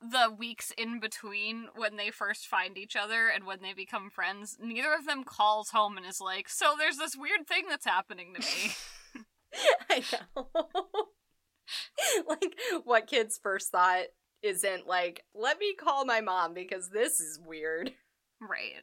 [0.00, 4.56] the weeks in between when they first find each other and when they become friends,
[4.60, 8.34] neither of them calls home and is like, So there's this weird thing that's happening
[8.34, 8.72] to me.
[9.90, 10.02] I
[10.36, 10.48] know.
[12.28, 14.06] like, what kids' first thought
[14.42, 17.92] isn't like, let me call my mom because this is weird.
[18.40, 18.82] right.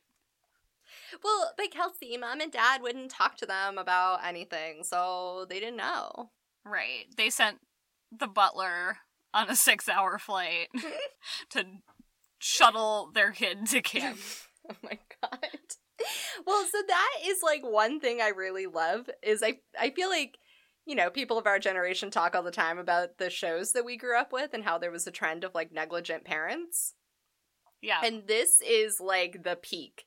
[1.24, 5.78] Well, but Kelsey, mom and dad wouldn't talk to them about anything, so they didn't
[5.78, 6.32] know.
[6.66, 7.06] Right.
[7.16, 7.58] They sent
[8.12, 8.98] the butler
[9.36, 10.70] on a six hour flight
[11.52, 11.66] to
[12.40, 14.18] shuttle their kid to camp.
[14.72, 15.40] oh my god.
[16.46, 20.38] Well, so that is like one thing I really love is I I feel like
[20.88, 23.98] you know, people of our generation talk all the time about the shows that we
[23.98, 26.94] grew up with and how there was a trend of like negligent parents.
[27.82, 28.02] Yeah.
[28.04, 30.04] And this is like the peak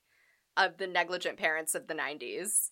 [0.57, 2.71] of the negligent parents of the 90s.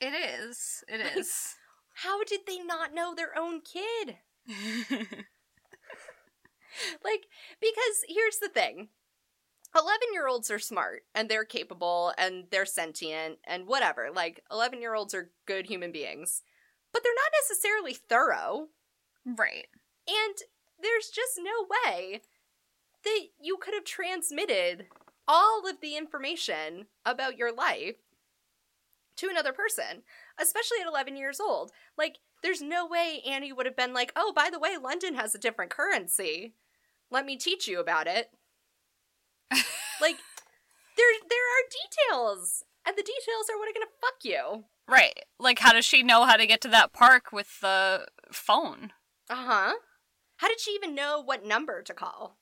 [0.00, 0.82] it is.
[0.88, 1.54] It is.
[2.02, 4.16] How did they not know their own kid?
[7.04, 7.26] Like,
[7.60, 8.88] because here's the thing
[9.76, 14.08] 11 year olds are smart and they're capable and they're sentient and whatever.
[14.14, 16.42] Like, 11 year olds are good human beings,
[16.92, 18.68] but they're not necessarily thorough.
[19.24, 19.66] right.
[20.06, 20.34] And
[20.80, 22.22] there's just no way
[23.04, 24.86] that you could have transmitted
[25.26, 27.96] all of the information about your life
[29.16, 30.02] to another person,
[30.38, 31.70] especially at 11 years old.
[31.96, 35.34] Like, there's no way Annie would have been like, oh, by the way, London has
[35.34, 36.54] a different currency.
[37.10, 38.28] Let me teach you about it.
[39.50, 40.18] like,
[40.96, 44.64] there, there are details, and the details are what are going to fuck you.
[44.86, 45.18] Right.
[45.40, 48.92] Like, how does she know how to get to that park with the phone?
[49.30, 49.72] Uh huh.
[50.36, 52.36] How did she even know what number to call?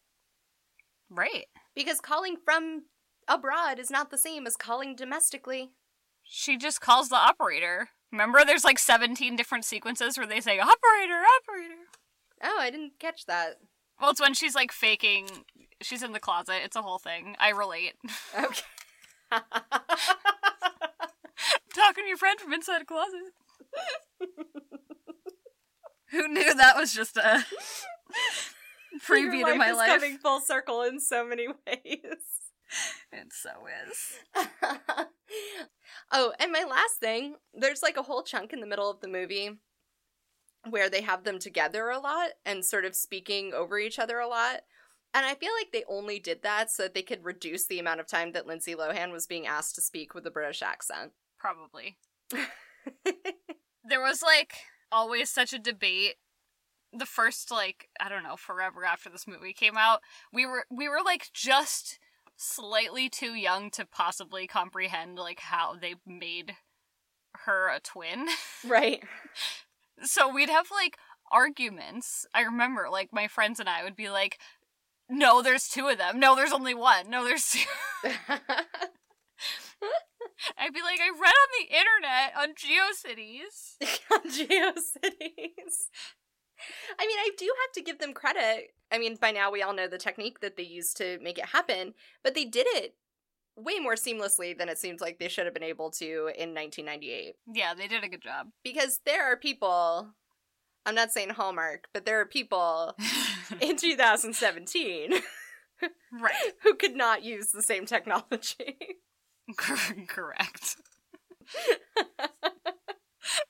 [1.08, 1.46] Right.
[1.76, 2.86] Because calling from
[3.28, 5.70] abroad is not the same as calling domestically.
[6.24, 7.90] She just calls the operator.
[8.12, 11.80] Remember, there's like 17 different sequences where they say, operator, operator.
[12.44, 13.56] Oh, I didn't catch that.
[14.00, 15.28] Well, it's when she's like faking.
[15.80, 16.56] She's in the closet.
[16.64, 17.36] It's a whole thing.
[17.40, 17.94] I relate.
[18.38, 18.62] Okay.
[21.74, 23.32] Talking to your friend from inside a closet.
[26.10, 27.44] Who knew that was just a
[29.08, 29.88] preview Your to my is life?
[29.88, 32.41] coming full circle in so many ways.
[33.12, 33.50] It so
[33.86, 34.18] is.
[36.12, 39.08] oh, and my last thing, there's like a whole chunk in the middle of the
[39.08, 39.50] movie
[40.70, 44.26] where they have them together a lot and sort of speaking over each other a
[44.26, 44.62] lot.
[45.12, 48.00] And I feel like they only did that so that they could reduce the amount
[48.00, 51.12] of time that Lindsay Lohan was being asked to speak with a British accent.
[51.38, 51.98] Probably.
[53.84, 54.54] There was like
[54.90, 56.14] always such a debate.
[56.92, 60.00] The first like I don't know forever after this movie came out,
[60.32, 61.98] we were we were like just
[62.42, 66.56] slightly too young to possibly comprehend like how they made
[67.44, 68.28] her a twin.
[68.64, 69.02] Right.
[70.04, 70.96] So we'd have like
[71.32, 72.26] arguments.
[72.32, 74.38] I remember like my friends and I would be like,
[75.08, 76.20] "No, there's two of them.
[76.20, 77.10] No, there's only one.
[77.10, 77.60] No, there's two.
[80.56, 83.78] I'd be like, "I read on the internet on GeoCities."
[84.12, 85.88] On GeoCities.
[86.98, 88.74] I mean, I do have to give them credit.
[88.90, 91.46] I mean, by now we all know the technique that they used to make it
[91.46, 92.94] happen, but they did it
[93.56, 97.34] way more seamlessly than it seems like they should have been able to in 1998.
[97.52, 98.48] Yeah, they did a good job.
[98.64, 100.08] Because there are people,
[100.86, 102.96] I'm not saying Hallmark, but there are people
[103.60, 105.12] in 2017
[106.12, 106.32] right.
[106.62, 108.76] who could not use the same technology.
[109.56, 110.76] Correct.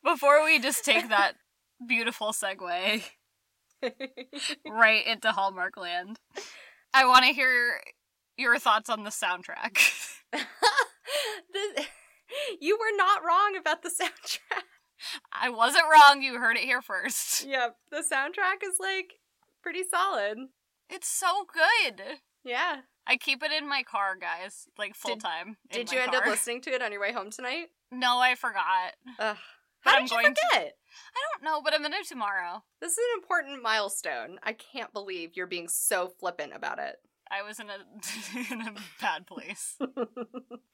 [0.05, 1.35] Before we just take that
[1.87, 3.03] beautiful segue
[4.69, 6.19] right into Hallmark land,
[6.95, 7.81] I want to hear
[8.37, 9.79] your thoughts on the soundtrack.
[10.33, 11.85] the,
[12.61, 14.63] you were not wrong about the soundtrack.
[15.33, 16.23] I wasn't wrong.
[16.23, 17.45] You heard it here first.
[17.47, 19.15] Yep, the soundtrack is like
[19.63, 20.39] pretty solid.
[20.89, 22.03] It's so good.
[22.45, 22.81] Yeah.
[23.07, 25.57] I keep it in my car, guys, like full time.
[25.73, 27.67] Did you end up listening to it on your way home tonight?
[27.91, 28.93] No, I forgot.
[29.19, 29.37] Ugh.
[29.85, 30.73] But How I'm did you going to- forget?
[31.15, 32.63] I don't know, but I'm gonna tomorrow.
[32.81, 34.39] This is an important milestone.
[34.43, 36.97] I can't believe you're being so flippant about it.
[37.31, 39.77] I was in a in a bad place,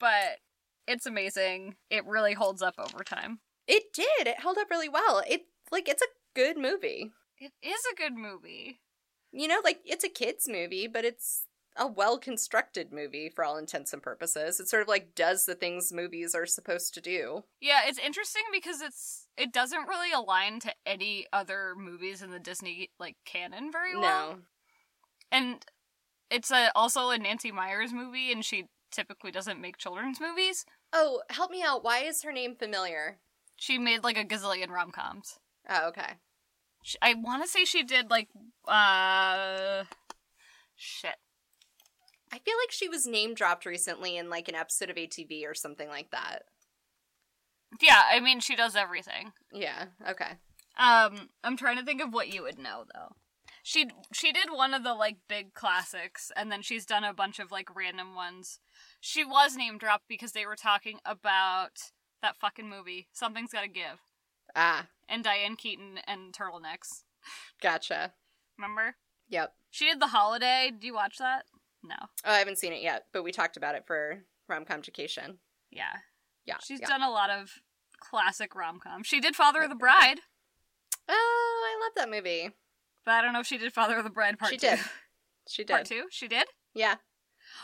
[0.01, 0.39] but
[0.87, 1.77] it's amazing.
[1.91, 3.41] It really holds up over time.
[3.67, 4.27] It did.
[4.27, 5.23] It held up really well.
[5.29, 7.13] It like it's a good movie.
[7.39, 8.81] It is a good movie.
[9.31, 11.45] You know, like it's a kids movie, but it's
[11.79, 14.61] a well constructed movie for all intents and purposes.
[14.61, 17.45] It sort of like does the things movies are supposed to do.
[17.61, 22.41] Yeah, it's interesting because it's it doesn't really align to any other movies in the
[22.41, 24.33] Disney like canon very well.
[24.33, 24.39] No.
[25.31, 25.65] And
[26.31, 30.65] it's a, also a Nancy Meyers movie, and she typically doesn't make children's movies.
[30.93, 31.85] Oh, help me out.
[31.85, 33.19] Why is her name familiar?
[33.57, 35.39] She made like a gazillion rom coms.
[35.69, 36.15] Oh, okay.
[37.03, 38.29] I want to say she did like
[38.67, 39.85] uh
[40.77, 41.17] shit.
[42.33, 45.55] I feel like she was name dropped recently in like an episode of ATV or
[45.55, 46.43] something like that.
[47.81, 49.33] Yeah, I mean she does everything.
[49.53, 50.33] Yeah, okay.
[50.79, 53.17] Um, I'm trying to think of what you would know though.
[53.63, 57.39] She she did one of the like big classics, and then she's done a bunch
[57.39, 58.61] of like random ones.
[59.01, 61.73] She was name dropped because they were talking about
[62.23, 64.01] that fucking movie, Something's Gotta Give,
[64.57, 67.03] Ah, and Diane Keaton and turtlenecks.
[67.61, 68.13] gotcha.
[68.57, 68.97] Remember?
[69.29, 69.53] Yep.
[69.71, 70.73] She did The Holiday.
[70.77, 71.45] Do you watch that?
[71.83, 71.95] No.
[72.25, 75.39] Oh, I haven't seen it yet, but we talked about it for rom com Education.
[75.71, 75.97] Yeah.
[76.47, 76.57] Yeah.
[76.65, 76.89] She's yeah.
[76.89, 77.51] done a lot of
[78.01, 79.03] classic rom com.
[79.03, 80.21] She did Father of the Bride,
[81.09, 82.51] Oh, I love that movie.
[83.05, 84.69] but I don't know if she did Father of the Bride part She two.
[84.69, 84.81] did.
[85.49, 85.73] She did.
[85.73, 86.05] Part two?
[86.11, 86.47] She did?
[86.75, 86.97] Yeah.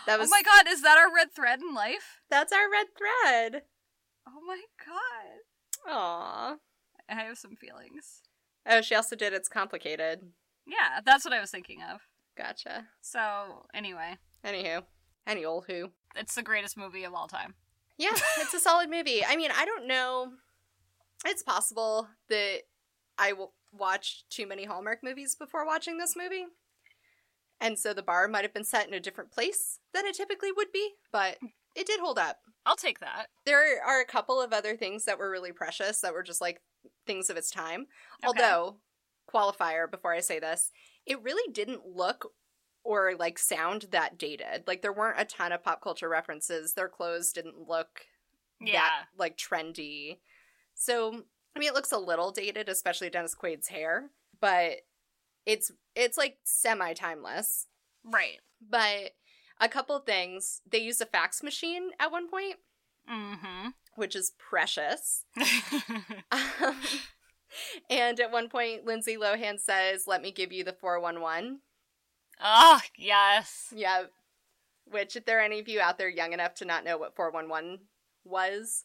[0.06, 2.20] That was Oh my god, is that our red thread in life?
[2.30, 3.62] That's our red thread.
[4.26, 5.92] Oh my god.
[5.92, 6.54] Aw.
[7.10, 8.22] I have some feelings.
[8.66, 10.20] Oh, she also did It's Complicated.
[10.66, 12.00] Yeah, that's what I was thinking of.
[12.37, 12.87] Gotcha.
[13.01, 14.82] So, anyway, Anywho.
[15.26, 15.91] Any old who.
[16.16, 17.55] it's the greatest movie of all time.
[17.97, 19.24] Yeah, it's a solid movie.
[19.24, 20.32] I mean, I don't know.
[21.24, 22.59] It's possible that
[23.16, 26.45] I w- watched too many Hallmark movies before watching this movie.
[27.61, 30.53] And so the bar might have been set in a different place than it typically
[30.53, 31.39] would be, but
[31.74, 32.39] it did hold up.
[32.66, 33.28] I'll take that.
[33.47, 36.61] There are a couple of other things that were really precious that were just like
[37.07, 37.87] things of its time.
[38.26, 38.43] Okay.
[38.43, 38.76] Although,
[39.32, 40.70] qualifier before I say this,
[41.07, 42.32] it really didn't look
[42.82, 44.64] or like sound that dated.
[44.66, 46.74] Like there weren't a ton of pop culture references.
[46.74, 48.02] Their clothes didn't look
[48.61, 48.72] Yeah.
[48.74, 50.18] that like trendy.
[50.74, 51.22] So
[51.57, 54.78] I mean, it looks a little dated, especially Dennis Quaid's hair, but
[55.46, 57.66] it's it's like semi timeless.
[58.05, 58.38] Right.
[58.66, 59.12] But
[59.61, 60.61] a couple of things.
[60.68, 62.57] They use a fax machine at one point,
[63.11, 65.24] Mm which is precious.
[66.32, 66.76] Um,
[67.90, 71.61] and at one point, Lindsay Lohan says, "Let me give you the 411."
[72.40, 73.72] oh, ah, yes.
[73.74, 74.05] Yeah.
[74.86, 77.16] Which, if there are any of you out there young enough to not know what
[77.16, 77.80] 411
[78.24, 78.84] was,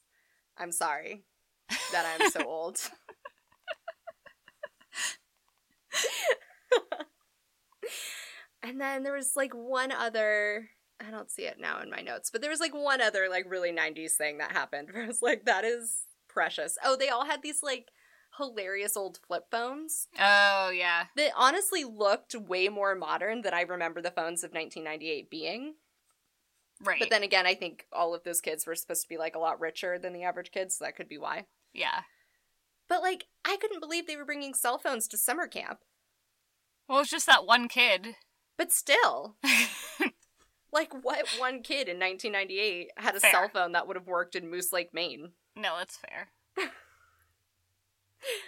[0.57, 1.23] I'm sorry
[1.91, 2.79] that I'm so old.
[8.63, 10.69] and then there was like one other.
[11.05, 13.45] I don't see it now in my notes, but there was like one other like
[13.49, 16.77] really 90s thing that happened where I was like, that is precious.
[16.83, 17.87] Oh, they all had these like
[18.39, 21.05] hilarious old flip phones Oh, yeah.
[21.15, 25.75] that honestly looked way more modern than I remember the phones of 1998 being.
[26.83, 26.99] Right.
[26.99, 29.39] But then again, I think all of those kids were supposed to be like a
[29.39, 31.45] lot richer than the average kids, so that could be why.
[31.73, 32.01] yeah.
[32.87, 35.79] But like, I couldn't believe they were bringing cell phones to summer camp.
[36.87, 38.15] Well, it's just that one kid.
[38.57, 39.35] But still,
[40.71, 43.31] Like, what one kid in 1998 had a Fair.
[43.31, 45.31] cell phone that would have worked in Moose Lake, Maine?
[45.55, 46.29] No, that's fair.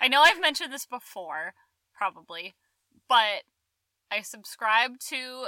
[0.01, 1.53] I know I've mentioned this before,
[1.95, 2.55] probably,
[3.07, 3.43] but
[4.11, 5.45] I subscribe to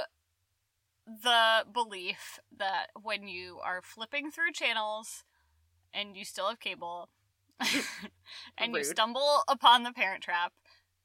[1.06, 5.24] the belief that when you are flipping through channels
[5.92, 7.10] and you still have cable
[8.58, 10.52] and you stumble upon the parent trap,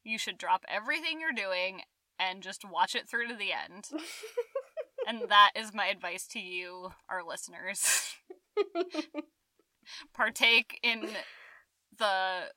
[0.04, 1.82] you should drop everything you're doing
[2.18, 3.90] and just watch it through to the end.
[5.08, 8.16] and that is my advice to you, our listeners.
[10.14, 11.10] Partake in
[11.98, 12.50] the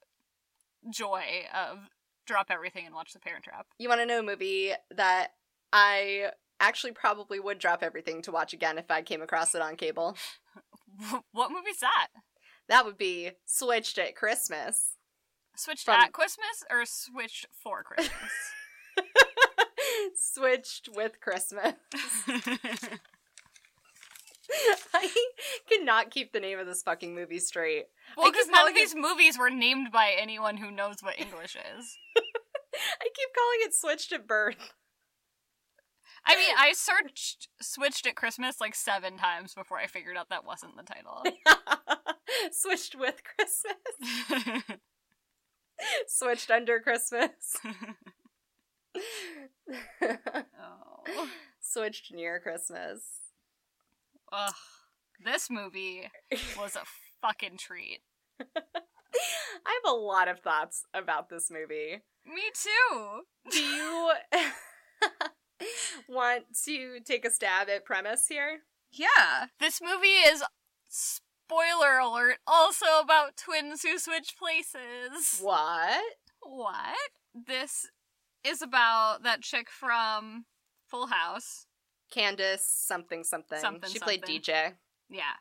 [0.91, 1.23] joy
[1.55, 1.79] of
[2.27, 3.67] drop everything and watch the parent trap.
[3.79, 5.29] You want to know a movie that
[5.73, 6.31] I
[6.61, 10.17] actually probably would drop everything to watch again if I came across it on cable?
[11.33, 12.09] what movie's that?
[12.69, 14.97] That would be Switched at Christmas.
[15.57, 18.31] Switched From- at Christmas or switched for Christmas?
[20.17, 21.75] Switched with Christmas.
[24.95, 25.09] I
[25.71, 27.87] cannot keep the name of this fucking movie straight.
[28.17, 31.97] well, because none of these movies were named by anyone who knows what English is.
[32.75, 34.73] I keep calling it Switched at Birth.
[36.25, 40.45] I mean, I searched switched at Christmas like seven times before I figured out that
[40.45, 41.25] wasn't the title.
[42.53, 44.63] Switched with Christmas.
[46.07, 47.57] Switched under Christmas.
[50.03, 51.29] oh.
[51.61, 53.22] Switched near Christmas.
[54.33, 54.55] Ugh.
[55.25, 56.11] This movie
[56.59, 56.83] was a
[57.21, 58.01] fucking treat.
[58.41, 62.03] I have a lot of thoughts about this movie.
[62.27, 63.21] Me too.
[63.51, 64.13] Do you
[66.09, 68.61] want to take a stab at premise here?
[68.91, 69.47] Yeah.
[69.61, 70.43] This movie is
[70.89, 75.39] spoiler alert also about twins who switch places.
[75.41, 76.03] What?
[76.41, 76.97] What?
[77.35, 77.87] This
[78.45, 80.47] is about that chick from
[80.89, 81.67] Full House.
[82.13, 83.59] Candace something something.
[83.59, 84.23] Something, she played.
[84.23, 84.75] DJ.
[85.09, 85.35] Yeah.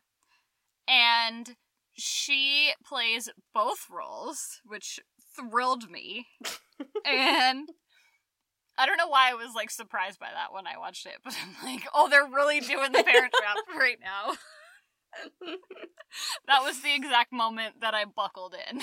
[0.88, 1.56] And
[1.94, 5.00] she plays both roles, which
[5.36, 6.28] thrilled me.
[7.06, 7.70] and
[8.78, 11.36] I don't know why I was like surprised by that when I watched it, but
[11.42, 14.34] I'm like, oh, they're really doing the parent trap right now.
[16.48, 18.82] that was the exact moment that I buckled in.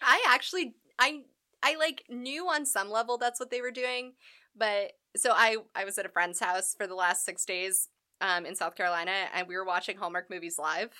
[0.00, 1.22] I actually I
[1.62, 4.14] I like knew on some level that's what they were doing,
[4.56, 7.88] but so I I was at a friend's house for the last 6 days
[8.20, 10.90] um in South Carolina and we were watching Hallmark movies live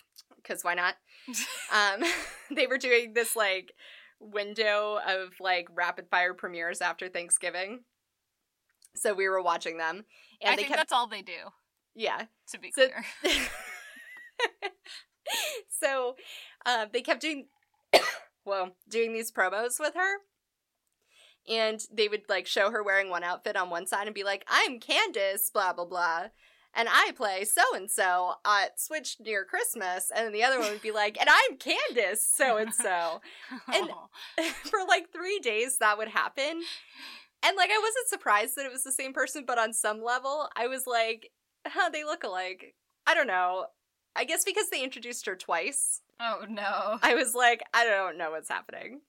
[0.44, 0.96] cuz why not?
[1.72, 2.02] Um
[2.54, 3.72] they were doing this like
[4.20, 7.84] window of like rapid fire premieres after Thanksgiving.
[8.94, 10.04] So we were watching them
[10.40, 11.50] and I they think kept that's all they do,
[11.94, 12.26] yeah.
[12.50, 13.04] to be So- clear.
[15.68, 16.16] so
[16.66, 17.46] uh, they kept doing
[18.44, 20.16] well doing these promos with her
[21.48, 24.44] and they would like show her wearing one outfit on one side and be like
[24.48, 26.26] i'm candace blah blah blah.
[26.74, 30.10] And i play so and so at switch near christmas.
[30.14, 33.20] And then the other one would be like and i'm candace so and so
[33.72, 33.90] and-
[34.64, 36.62] for like three days that would happen.
[37.44, 40.48] And like i wasn't surprised that it was the same person but on some level
[40.56, 41.30] i was like
[41.66, 42.74] huh they look alike.
[43.06, 43.66] I don't know.
[44.14, 46.02] I guess because they introduced her twice.
[46.20, 46.98] Oh no.
[47.02, 49.00] i was like i don't know what's happening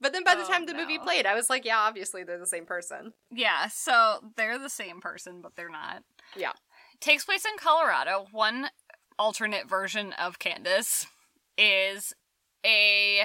[0.00, 2.38] but then by the Oh, time the movie played i was like yeah obviously they're
[2.38, 6.02] the same person Yeah, so they're the same person, but they're not.
[6.36, 6.52] Yeah.
[7.00, 8.26] takes place in Colorado.
[8.32, 8.68] One
[9.18, 11.06] alternate version of Candace
[11.58, 12.12] is
[12.64, 13.24] a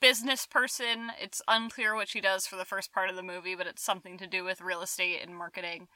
[0.00, 1.10] business person.
[1.20, 4.18] It's unclear what she does for the first part of the movie, but it's something
[4.18, 5.88] to do with real estate and marketing.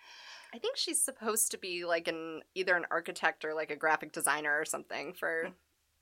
[0.54, 4.12] i think she's supposed to be like an either an architect or like a graphic
[4.12, 5.50] designer or something for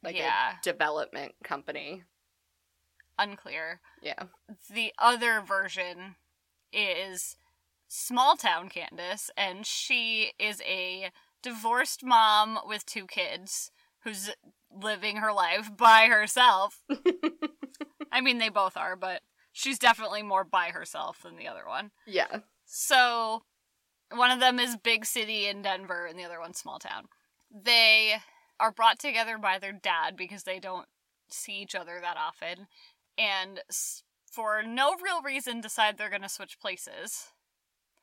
[0.02, 0.52] like Yeah.
[0.52, 2.02] a development company
[3.20, 3.80] Unclear.
[4.02, 4.24] yeah
[4.72, 6.16] The other version
[6.72, 7.36] is
[7.88, 11.10] small town Candace, and she is a
[11.42, 13.70] divorced mom with two kids
[14.04, 14.30] who's
[14.72, 16.82] living her life by herself.
[18.12, 21.90] I mean, they both are, but she's definitely more by herself than the other one.
[22.06, 23.42] yeah So,
[24.14, 27.06] one of them is big city in Denver, and the other one's small town.
[27.50, 28.14] They
[28.58, 30.86] are brought together by their dad because they don't
[31.28, 32.66] see each other that often,
[33.20, 34.02] and s-
[34.32, 37.26] for no real reason decide they're going to switch places,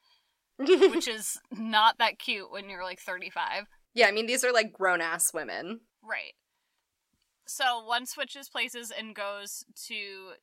[0.58, 3.66] which is not that cute when you're like 35.
[3.94, 5.82] yeah i mean these are like grown-ass women.
[6.04, 6.34] Right.
[7.48, 10.34] So one switches places and goes to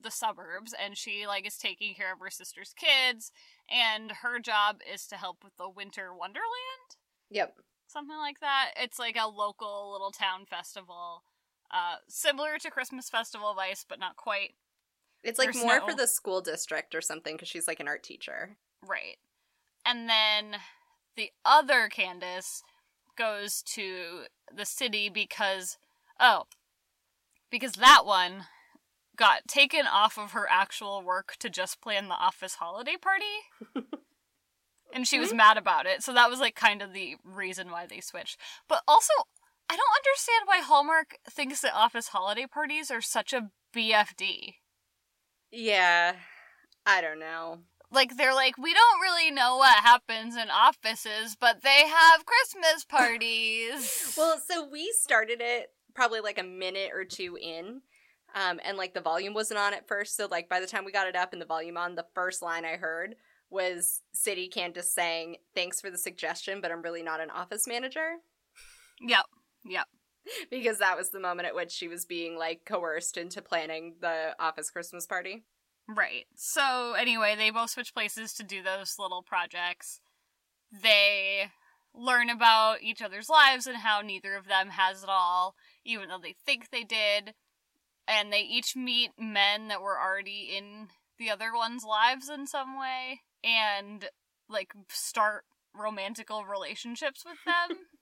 [0.00, 3.30] the suburbs and she like is taking care of her sister's kids
[3.70, 6.88] and her job is to help with the winter wonderland?
[7.30, 7.54] Yep.
[7.88, 8.70] Something like that.
[8.76, 11.22] It's like a local little town festival
[11.70, 14.54] uh similar to christmas festival of ice but not quite.
[15.24, 17.88] It's like There's more no- for the school district or something because she's like an
[17.88, 18.56] art teacher.
[18.86, 19.16] right.
[19.84, 20.56] And then
[21.16, 22.62] the other Candace
[23.16, 25.76] goes to the city because
[26.20, 26.44] oh
[27.50, 28.44] because that one
[29.16, 33.84] got taken off of her actual work to just plan the office holiday party.
[34.94, 36.02] And she was mad about it.
[36.02, 38.38] So that was like kind of the reason why they switched.
[38.68, 39.12] But also
[39.70, 44.54] i don't understand why hallmark thinks that office holiday parties are such a bfd
[45.50, 46.14] Yeah.
[46.86, 47.58] I don't know.
[47.90, 52.84] like they're like we don't really know what happens in offices but they have christmas
[52.88, 57.80] parties Well, so we started it probably like a minute or two in.
[58.34, 60.92] Um, and like the volume wasn't on at first, so like by the time we
[60.92, 63.16] got it up and the volume on, the first line I heard
[63.50, 68.16] was City Candace saying, Thanks for the suggestion, but I'm really not an office manager.
[69.00, 69.24] yep
[69.68, 69.86] yep
[70.50, 74.34] because that was the moment at which she was being like coerced into planning the
[74.38, 75.44] office Christmas party.
[75.88, 76.26] Right.
[76.34, 80.00] So anyway, they both switch places to do those little projects.
[80.70, 81.50] They
[81.94, 85.54] learn about each other's lives and how neither of them has it all,
[85.84, 87.34] even though they think they did.
[88.06, 90.88] And they each meet men that were already in
[91.18, 94.06] the other one's lives in some way and
[94.48, 95.44] like start
[95.74, 97.78] romantical relationships with them.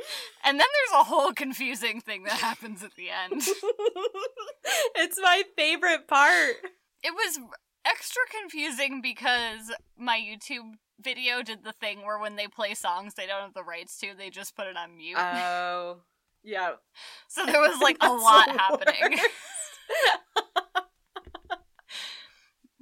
[0.44, 3.42] and then there's a whole confusing thing that happens at the end.
[4.96, 6.56] it's my favorite part.
[7.02, 7.38] it was
[7.84, 13.26] extra confusing because my YouTube video did the thing where when they play songs they
[13.26, 15.18] don't have the rights to, they just put it on mute.
[15.18, 15.98] Oh,
[16.42, 16.72] yeah.
[17.28, 19.18] so there was like a lot happening.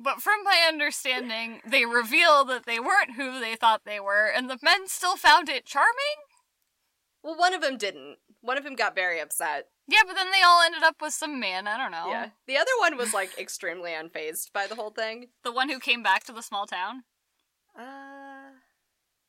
[0.05, 4.51] But from my understanding, they reveal that they weren't who they thought they were, and
[4.51, 6.29] the men still found it charming.
[7.25, 8.19] Well, one of them didn't.
[8.43, 9.69] One of them got very upset.
[9.89, 11.67] Yeah, but then they all ended up with some man.
[11.67, 12.07] I don't know.
[12.09, 12.29] Yeah.
[12.47, 15.29] The other one was like extremely unfazed by the whole thing.
[15.43, 17.05] The one who came back to the small town.
[17.79, 18.53] Uh,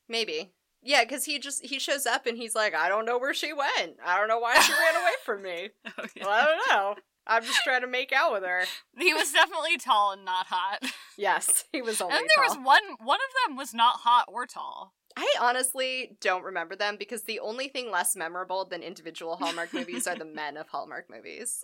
[0.08, 0.52] maybe.
[0.84, 3.54] Yeah, because he just he shows up and he's like, I don't know where she
[3.54, 3.98] went.
[4.06, 5.70] I don't know why she ran away from me.
[5.98, 6.96] Oh, Well, I don't know.
[7.28, 8.66] I'm just trying to make out with her.
[9.00, 10.84] He was definitely tall and not hot.
[11.18, 12.58] Yes, he was only and there tall.
[12.58, 14.94] was one one of them was not hot or tall.
[15.18, 20.08] I honestly don't remember them because the only thing less memorable than individual Hallmark movies
[20.08, 21.60] are the men of Hallmark movies.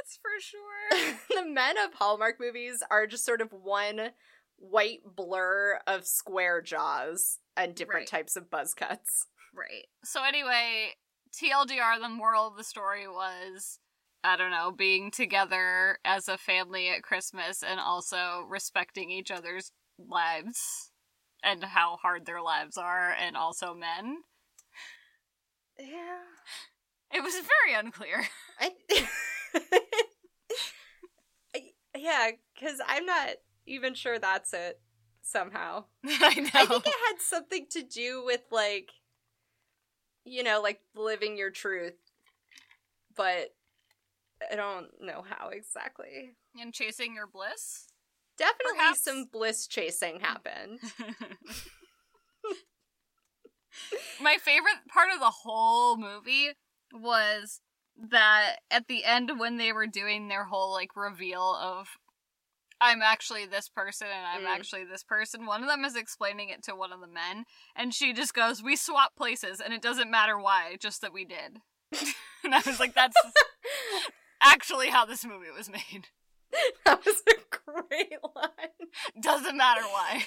[0.00, 1.42] That's for sure.
[1.42, 4.10] the men of Hallmark movies are just sort of one
[4.56, 8.20] white blur of square jaws and different Right.
[8.20, 9.26] types of buzz cuts.
[9.54, 9.86] Right.
[10.04, 10.90] So anyway,
[11.40, 13.78] TLDR, the moral of the story was,
[14.24, 19.72] I don't know, being together as a family at Christmas and also respecting each other's
[19.98, 20.90] lives
[21.42, 24.18] and how hard their lives are, and also men.
[25.78, 26.18] Yeah.
[27.12, 28.26] It was very unclear.
[28.60, 28.72] I,
[31.96, 33.30] yeah, because I'm not
[33.66, 34.80] even sure that's it
[35.22, 35.84] somehow.
[36.04, 36.50] I know.
[36.54, 38.90] I think it had something to do with like,
[40.24, 41.96] you know, like living your truth,
[43.16, 43.54] but
[44.50, 46.32] I don't know how exactly.
[46.60, 47.88] and chasing your bliss.
[48.38, 49.02] Definitely Perhaps.
[49.04, 50.78] some bliss chasing happened.
[54.20, 56.50] My favorite part of the whole movie
[56.92, 57.60] was
[58.10, 61.88] that at the end when they were doing their whole like reveal of
[62.80, 64.54] I'm actually this person and I'm Mm.
[64.56, 65.46] actually this person.
[65.46, 68.62] One of them is explaining it to one of the men and she just goes,
[68.62, 71.60] "We swap places and it doesn't matter why, just that we did."
[72.44, 73.16] and I was like, that's
[74.40, 76.06] actually how this movie was made.
[76.84, 77.34] that was a
[77.72, 78.88] great line.
[79.20, 80.24] Doesn't matter why.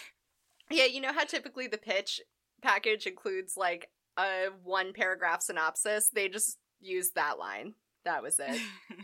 [0.70, 2.22] Yeah, you know how typically the pitch
[2.62, 6.10] package includes like a one paragraph synopsis?
[6.10, 7.74] They just used that line.
[8.06, 8.60] That was it.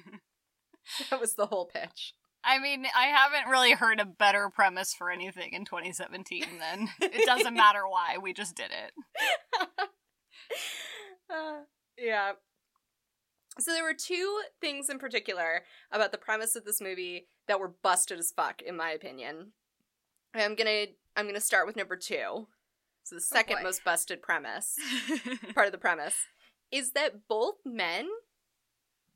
[1.10, 2.14] That was the whole pitch.
[2.44, 7.26] I mean, I haven't really heard a better premise for anything in 2017 than it
[7.26, 8.94] doesn't matter why, we just did it.
[11.30, 11.64] Uh,
[11.98, 12.32] yeah.
[13.60, 17.74] So there were two things in particular about the premise of this movie that were
[17.82, 19.54] busted as fuck, in my opinion.
[20.34, 20.86] I'm gonna
[21.16, 22.48] I'm gonna start with number two.
[23.04, 23.64] So the second boy.
[23.64, 24.76] most busted premise,
[25.56, 26.16] part of the premise,
[26.72, 28.10] is that both men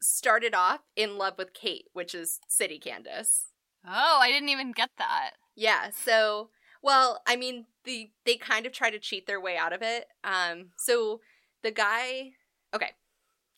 [0.01, 3.47] started off in love with Kate, which is City Candace.
[3.85, 5.31] oh, I didn't even get that.
[5.55, 6.49] Yeah, so
[6.81, 10.07] well, I mean, the they kind of try to cheat their way out of it.
[10.23, 11.19] Um so
[11.61, 12.31] the guy
[12.73, 12.91] okay.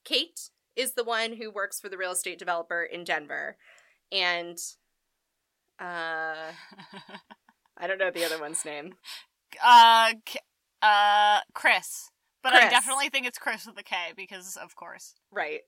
[0.03, 3.57] Kate is the one who works for the real estate developer in Denver.
[4.11, 4.57] And
[5.79, 6.51] uh
[7.77, 8.93] I don't know the other one's name.
[9.63, 10.13] uh,
[10.81, 12.09] uh, Chris.
[12.43, 15.15] But I definitely think it's Chris with a K because, of course.
[15.31, 15.61] Right.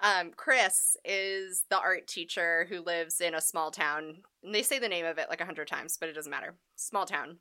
[0.00, 4.22] Um, Chris is the art teacher who lives in a small town.
[4.42, 6.56] And they say the name of it like a hundred times, but it doesn't matter.
[6.74, 7.38] Small town.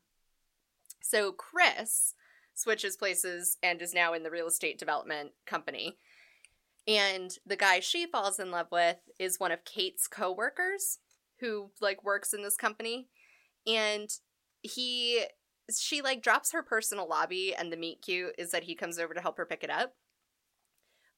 [1.02, 2.14] So Chris
[2.54, 5.98] switches places and is now in the real estate development company.
[6.88, 11.00] And the guy she falls in love with is one of Kate's coworkers
[11.40, 13.08] who like works in this company.
[13.66, 14.10] And
[14.62, 15.26] he
[15.76, 19.16] she like drops her personal lobby and the meet cute is that he comes over
[19.16, 19.96] to help her pick it up.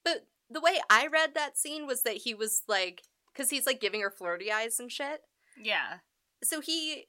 [0.06, 3.04] But the way I read that scene was that he was like
[3.36, 5.22] cuz he's like giving her flirty eyes and shit.
[5.62, 6.00] Yeah.
[6.44, 7.08] So he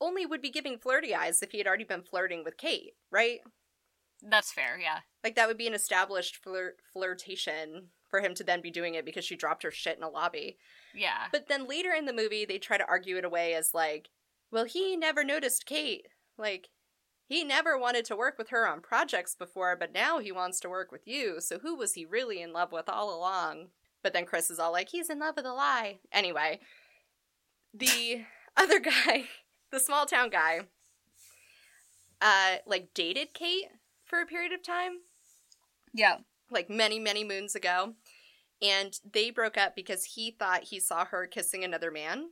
[0.00, 3.40] only would be giving flirty eyes if he had already been flirting with Kate, right?
[4.22, 5.00] That's fair, yeah.
[5.22, 9.04] Like that would be an established flirt flirtation for him to then be doing it
[9.04, 10.58] because she dropped her shit in a lobby.
[10.94, 11.28] Yeah.
[11.32, 14.10] But then later in the movie they try to argue it away as like,
[14.50, 16.08] well, he never noticed Kate.
[16.36, 16.68] Like
[17.26, 20.68] he never wanted to work with her on projects before, but now he wants to
[20.68, 21.40] work with you.
[21.40, 23.68] So who was he really in love with all along?
[24.02, 26.00] But then Chris is all like, he's in love with a lie.
[26.12, 26.60] Anyway,
[27.72, 28.22] the
[28.56, 29.26] other guy,
[29.70, 30.60] the small town guy,
[32.20, 33.68] uh, like dated Kate
[34.04, 34.98] for a period of time,
[35.92, 36.18] yeah.
[36.50, 37.94] Like many, many moons ago.
[38.62, 42.30] And they broke up because he thought he saw her kissing another man.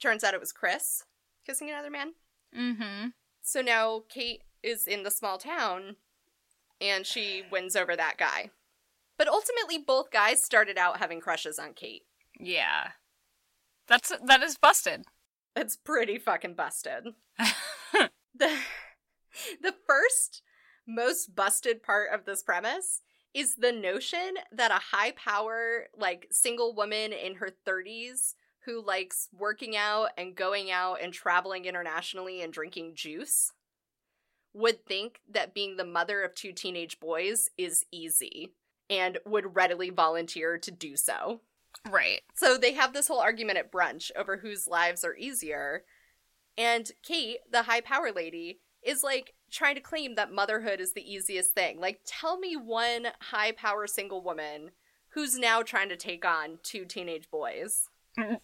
[0.00, 1.04] Turns out it was Chris
[1.46, 2.14] kissing another man.
[2.56, 3.08] Mm-hmm.
[3.42, 5.96] So now Kate is in the small town
[6.80, 8.50] and she wins over that guy.
[9.18, 12.02] But ultimately both guys started out having crushes on Kate.
[12.38, 12.90] Yeah.
[13.86, 15.04] That's that is busted.
[15.56, 17.08] It's pretty fucking busted.
[18.34, 18.58] the
[19.62, 20.42] the first
[20.86, 23.02] most busted part of this premise
[23.34, 29.28] is the notion that a high power like single woman in her 30s who likes
[29.36, 33.52] working out and going out and traveling internationally and drinking juice
[34.54, 38.52] would think that being the mother of two teenage boys is easy
[38.88, 41.40] and would readily volunteer to do so.
[41.90, 42.20] right.
[42.34, 45.84] So they have this whole argument at brunch over whose lives are easier.
[46.56, 51.12] And Kate, the high power lady, is like trying to claim that motherhood is the
[51.12, 51.80] easiest thing.
[51.80, 54.72] Like, tell me one high power single woman
[55.10, 57.88] who's now trying to take on two teenage boys.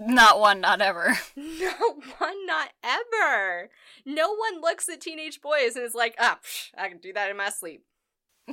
[0.00, 1.18] Not one, not ever.
[1.36, 3.70] No one, not ever.
[4.04, 7.30] No one looks at teenage boys and is like, ah, psh, I can do that
[7.30, 7.84] in my sleep.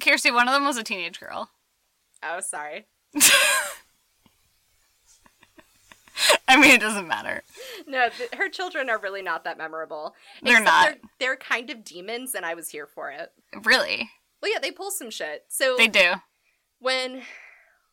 [0.01, 1.49] Kirsty, one of them was a teenage girl.
[2.23, 2.87] Oh, sorry.
[6.57, 7.43] I mean, it doesn't matter.
[7.87, 10.15] No, th- her children are really not that memorable.
[10.41, 10.85] They're not.
[10.89, 13.31] They're, they're kind of demons, and I was here for it.
[13.63, 14.09] Really?
[14.41, 15.45] Well, yeah, they pull some shit.
[15.49, 16.13] So They do.
[16.79, 17.21] when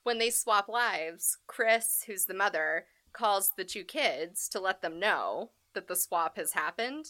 [0.03, 4.99] when they swap lives, Chris, who's the mother, calls the two kids to let them
[5.01, 7.07] know that the swap has happened.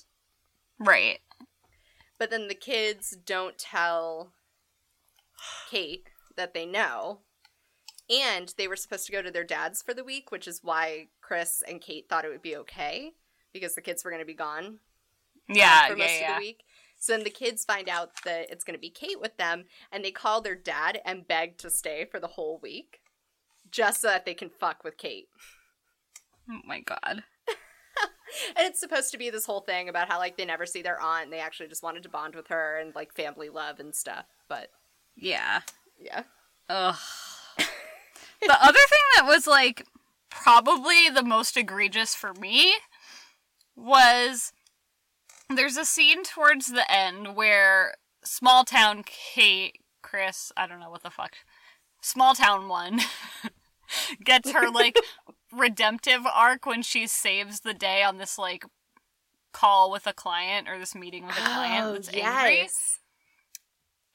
[0.78, 1.18] Right.
[2.18, 4.32] But then the kids don't tell
[5.70, 7.20] Kate that they know.
[8.10, 11.08] And they were supposed to go to their dad's for the week, which is why
[11.26, 13.12] Chris and Kate thought it would be okay
[13.52, 14.78] because the kids were going to be gone
[15.48, 16.34] Yeah, for yeah, most of yeah.
[16.34, 16.60] the week.
[16.98, 20.04] So then the kids find out that it's going to be Kate with them, and
[20.04, 23.00] they call their dad and beg to stay for the whole week,
[23.70, 25.28] just so that they can fuck with Kate.
[26.50, 27.24] Oh my god.
[28.56, 31.00] And it's supposed to be this whole thing about how like they never see their
[31.00, 33.94] aunt, and they actually just wanted to bond with her and like family love and
[33.94, 34.24] stuff.
[34.48, 34.70] But
[35.16, 35.60] Yeah.
[36.00, 36.24] yeah,
[36.68, 36.96] Ugh.
[37.58, 39.86] the other thing that was like
[40.34, 42.74] probably the most egregious for me
[43.76, 44.52] was
[45.48, 51.02] there's a scene towards the end where small town Kate, Chris, I don't know what
[51.02, 51.32] the fuck,
[52.02, 53.00] small town one
[54.24, 54.96] gets her like
[55.52, 58.64] redemptive arc when she saves the day on this like
[59.52, 62.68] call with a client or this meeting with a client oh, that's angry.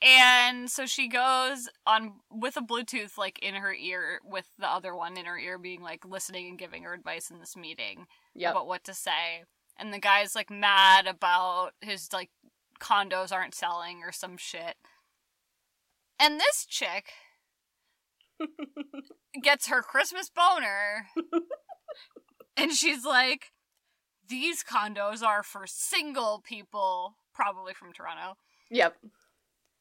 [0.01, 4.95] And so she goes on with a Bluetooth like in her ear, with the other
[4.95, 8.51] one in her ear, being like listening and giving her advice in this meeting Yep.
[8.51, 9.43] about what to say.
[9.77, 12.29] And the guy's like mad about his like
[12.79, 14.75] condos aren't selling or some shit.
[16.17, 17.09] And this chick
[19.43, 21.07] gets her Christmas boner,
[22.57, 23.51] and she's like,
[24.27, 28.37] "These condos are for single people, probably from Toronto."
[28.69, 28.95] Yep.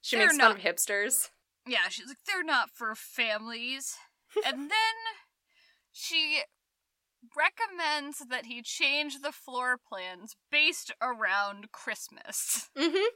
[0.00, 1.28] She They're makes fun not- of hipsters.
[1.66, 3.96] Yeah, she's like, they're not for families.
[4.46, 4.96] and then
[5.92, 6.40] she
[7.36, 12.70] recommends that he change the floor plans based around Christmas.
[12.78, 13.08] Mm-hmm.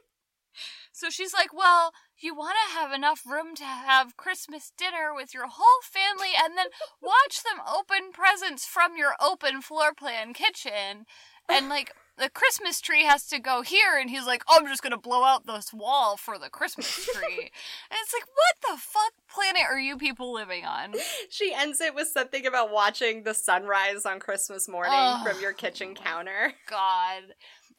[0.91, 5.33] So she's like, Well, you want to have enough room to have Christmas dinner with
[5.33, 6.67] your whole family and then
[7.01, 11.05] watch them open presents from your open floor plan kitchen.
[11.49, 13.97] And like, the Christmas tree has to go here.
[13.99, 16.87] And he's like, oh, I'm just going to blow out this wall for the Christmas
[17.13, 17.39] tree.
[17.39, 20.93] and it's like, what the fuck planet are you people living on?
[21.29, 25.27] She ends it with something about watching the sunrise on Christmas morning Ugh.
[25.27, 26.53] from your kitchen oh counter.
[26.69, 27.23] God.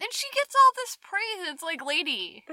[0.00, 1.48] And she gets all this praise.
[1.52, 2.44] It's like, lady,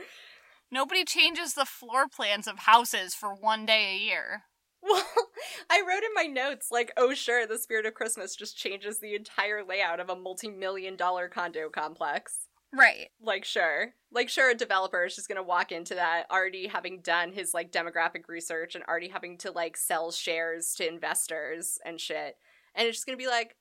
[0.71, 4.43] nobody changes the floor plans of houses for one day a year.
[4.89, 5.05] Well,
[5.69, 9.15] I wrote in my notes, like, oh, sure, the spirit of Christmas just changes the
[9.15, 12.47] entire layout of a multi million dollar condo complex.
[12.73, 13.09] Right.
[13.21, 13.93] Like, sure.
[14.11, 17.71] Like, sure, a developer is just gonna walk into that already having done his, like,
[17.71, 22.37] demographic research and already having to, like, sell shares to investors and shit.
[22.73, 23.55] And it's just gonna be like,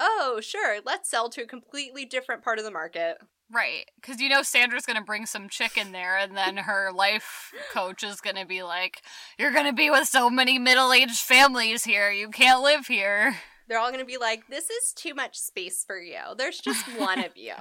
[0.00, 3.18] oh, sure, let's sell to a completely different part of the market.
[3.50, 3.90] Right.
[3.96, 7.52] Because you know Sandra's going to bring some chick in there, and then her life
[7.72, 9.02] coach is going to be like,
[9.38, 12.10] You're going to be with so many middle aged families here.
[12.10, 13.36] You can't live here.
[13.68, 16.20] They're all gonna be like, this is too much space for you.
[16.36, 17.52] There's just one of you.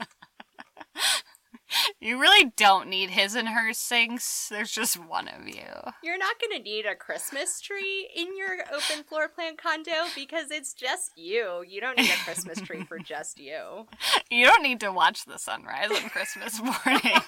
[2.00, 4.48] You really don't need his and her sinks.
[4.48, 5.64] There's just one of you.
[6.02, 10.50] You're not going to need a Christmas tree in your open floor plan condo because
[10.50, 11.64] it's just you.
[11.66, 13.86] You don't need a Christmas tree for just you.
[14.30, 17.20] You don't need to watch the sunrise on Christmas morning.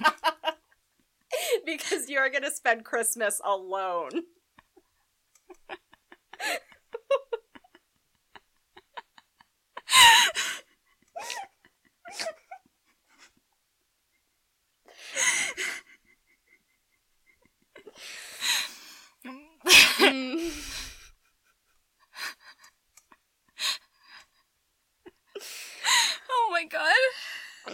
[1.66, 4.10] because you're going to spend Christmas alone.
[20.00, 20.50] Mm.
[26.30, 26.64] oh my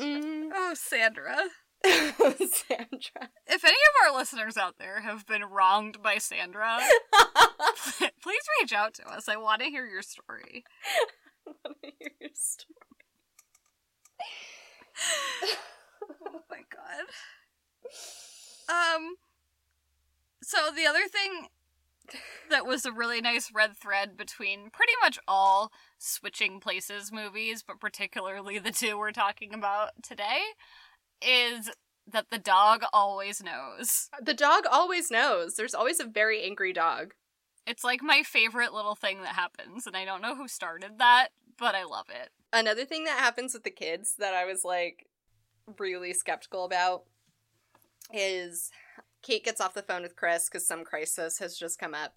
[0.01, 0.23] god.
[0.23, 0.49] Mm.
[0.55, 1.37] Oh, Sandra.
[1.85, 3.31] Sandra.
[3.47, 6.79] If any of our listeners out there have been wronged by Sandra,
[8.23, 9.29] please reach out to us.
[9.29, 10.65] I want to hear your story.
[11.47, 12.75] I Wanna hear your story?
[16.33, 17.07] oh my god.
[18.69, 19.17] Um
[20.43, 21.49] so the other thing
[22.51, 27.81] that was a really nice red thread between pretty much all switching places movies, but
[27.81, 30.41] particularly the two we're talking about today,
[31.23, 31.71] is
[32.07, 34.09] that the dog always knows.
[34.21, 35.55] The dog always knows.
[35.55, 37.15] There's always a very angry dog.
[37.67, 41.29] It's like my favorite little thing that happens, and I don't know who started that,
[41.59, 42.31] but I love it.
[42.53, 45.07] Another thing that happens with the kids that I was like
[45.79, 47.05] really skeptical about
[48.13, 48.71] is
[49.23, 52.15] Kate gets off the phone with Chris because some crisis has just come up.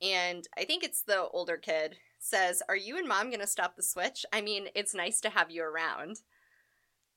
[0.00, 3.76] And I think it's the older kid says, Are you and mom going to stop
[3.76, 4.24] the switch?
[4.32, 6.20] I mean, it's nice to have you around.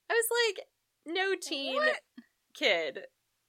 [0.10, 0.66] I was like,
[1.06, 2.00] No teen What?
[2.54, 3.00] kid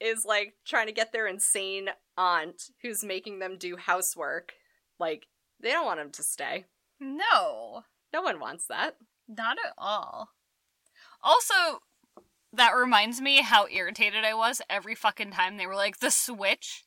[0.01, 4.53] is like trying to get their insane aunt who's making them do housework.
[4.99, 5.27] Like,
[5.61, 6.65] they don't want him to stay.
[7.01, 7.83] No.
[8.13, 8.97] No one wants that.
[9.29, 10.31] Not at all.
[11.23, 11.81] Also,
[12.57, 16.85] that reminds me how irritated I was every fucking time they were like, the switch.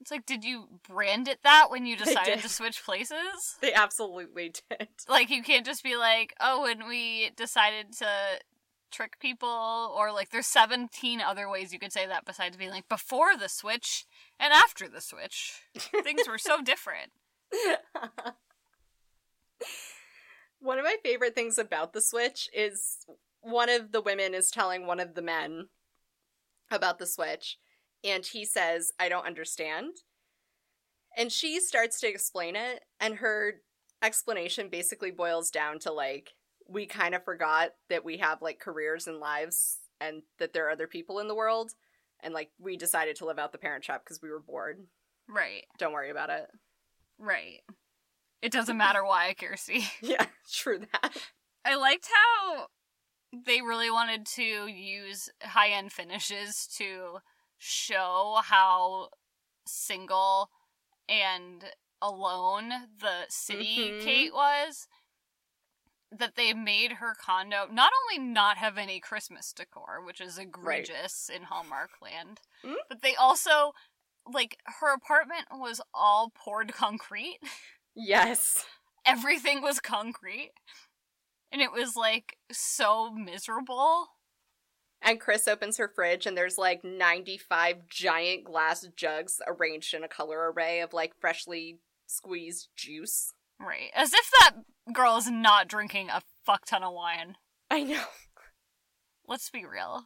[0.00, 3.56] It's like, did you brand it that when you decided to switch places?
[3.60, 4.88] They absolutely did.
[5.08, 8.06] Like, you can't just be like, oh, when we decided to
[8.90, 12.88] trick people, or like, there's 17 other ways you could say that besides being like,
[12.88, 14.04] before the switch
[14.38, 15.62] and after the switch.
[16.02, 17.12] Things were so different.
[20.60, 22.98] one of my favorite things about the Switch is
[23.46, 25.68] one of the women is telling one of the men
[26.70, 27.58] about the Switch,
[28.02, 29.92] and he says, I don't understand.
[31.16, 33.54] And she starts to explain it, and her
[34.02, 36.34] explanation basically boils down to like,
[36.68, 40.70] we kind of forgot that we have like careers and lives and that there are
[40.70, 41.70] other people in the world.
[42.20, 44.80] And like, we decided to live out the parent trap because we were bored.
[45.28, 46.46] Right, Don't worry about it.
[47.18, 47.60] right.
[48.42, 49.84] It doesn't matter why, Kirsty.
[50.02, 51.16] Yeah, true that.
[51.64, 52.66] I liked how
[53.44, 57.18] they really wanted to use high end finishes to
[57.58, 59.08] show how
[59.66, 60.50] single
[61.08, 61.64] and
[62.02, 62.68] alone
[62.98, 64.02] the city Mhm.
[64.04, 64.88] Kate was.
[66.12, 71.28] That they made her condo not only not have any Christmas decor, which is egregious
[71.28, 72.76] in Hallmark land, Mm.
[72.88, 73.72] but they also,
[74.24, 77.40] like, her apartment was all poured concrete
[77.94, 78.66] Yes.
[79.04, 80.52] everything was concrete
[81.56, 84.08] and it was like so miserable
[85.00, 90.08] And Chris opens her fridge, and there's like 95 giant glass jugs arranged in a
[90.08, 93.32] color array of like freshly squeezed juice.
[93.58, 94.52] right as if that
[94.92, 97.36] girl is not drinking a fuck ton of wine
[97.70, 98.04] I know.
[99.26, 100.04] let's be real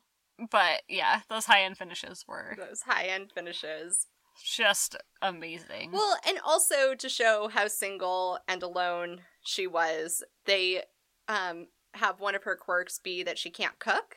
[0.51, 4.07] But yeah, those high end finishes were Those high end finishes.
[4.45, 5.91] just amazing.
[5.93, 10.83] Well, and also to show how single and alone she was, they
[11.31, 14.17] um, have one of her quirks be that she can't cook.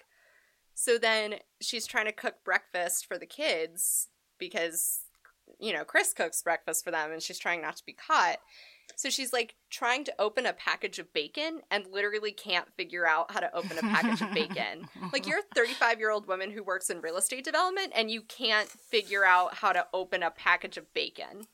[0.73, 4.09] So then she's trying to cook breakfast for the kids
[4.39, 5.01] because,
[5.59, 8.37] you know, Chris cooks breakfast for them and she's trying not to be caught.
[8.95, 13.31] So she's like trying to open a package of bacon and literally can't figure out
[13.31, 14.87] how to open a package of bacon.
[15.11, 18.23] Like you're a 35 year old woman who works in real estate development and you
[18.23, 21.45] can't figure out how to open a package of bacon.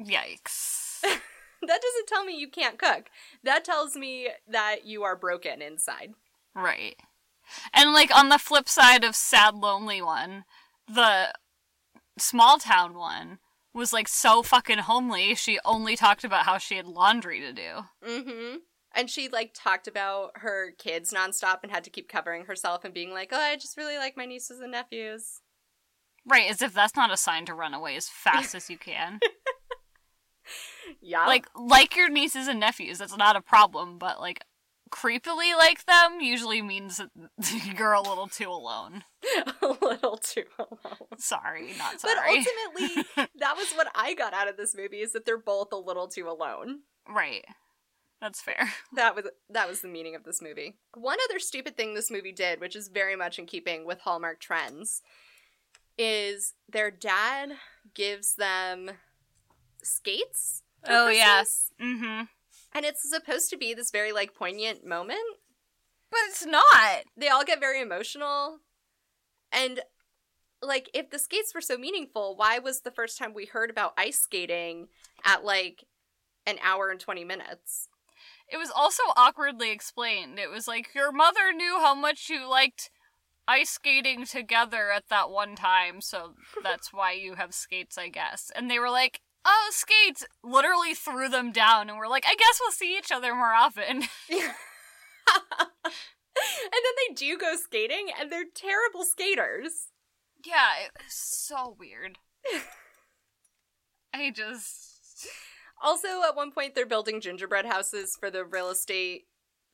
[0.00, 1.02] Yikes.
[1.68, 3.10] that doesn't tell me you can't cook.
[3.42, 6.14] That tells me that you are broken inside.
[6.54, 6.96] Right.
[7.72, 10.44] And like on the flip side of Sad Lonely One,
[10.88, 11.34] the
[12.18, 13.38] small town one
[13.72, 17.80] was like so fucking homely, she only talked about how she had laundry to do.
[18.06, 18.56] Mm-hmm.
[18.96, 22.94] And she like talked about her kids nonstop and had to keep covering herself and
[22.94, 25.40] being like, "Oh, I just really like my nieces and nephews."
[26.24, 29.18] Right, as if that's not a sign to run away as fast as you can.
[31.00, 34.44] Yeah, like like your nieces and nephews, that's not a problem, but like
[34.90, 37.10] creepily like them usually means that
[37.78, 39.04] you're a little too alone.
[39.62, 41.18] a little too alone.
[41.18, 42.14] Sorry, not sorry.
[42.14, 45.72] But ultimately, that was what I got out of this movie: is that they're both
[45.72, 46.80] a little too alone.
[47.08, 47.44] right.
[48.20, 48.72] That's fair.
[48.94, 50.76] That was that was the meaning of this movie.
[50.94, 54.40] One other stupid thing this movie did, which is very much in keeping with Hallmark
[54.40, 55.02] trends,
[55.98, 57.52] is their dad
[57.92, 58.92] gives them
[59.82, 60.62] skates.
[60.88, 61.06] Oh.
[61.06, 62.22] Christmas, Mm-hmm.
[62.74, 65.18] and it's supposed to be this very like poignant moment.
[66.10, 67.04] But it's not.
[67.16, 68.58] They all get very emotional,
[69.50, 69.80] and
[70.62, 73.94] like if the skates were so meaningful, why was the first time we heard about
[73.98, 74.88] ice skating
[75.24, 75.84] at like
[76.46, 77.88] an hour and twenty minutes?
[78.48, 80.38] It was also awkwardly explained.
[80.38, 82.90] It was like your mother knew how much you liked
[83.48, 88.50] ice skating together at that one time, so that's why you have skates, I guess.
[88.54, 92.58] And they were like, "Oh, skates!" Literally threw them down, and we're like, "I guess
[92.60, 94.02] we'll see each other more often."
[95.84, 95.92] and
[96.72, 99.88] then they do go skating, and they're terrible skaters.
[100.44, 102.18] yeah, it was so weird.
[104.14, 105.26] I just
[105.82, 109.22] Also, at one point, they're building gingerbread houses for the real estate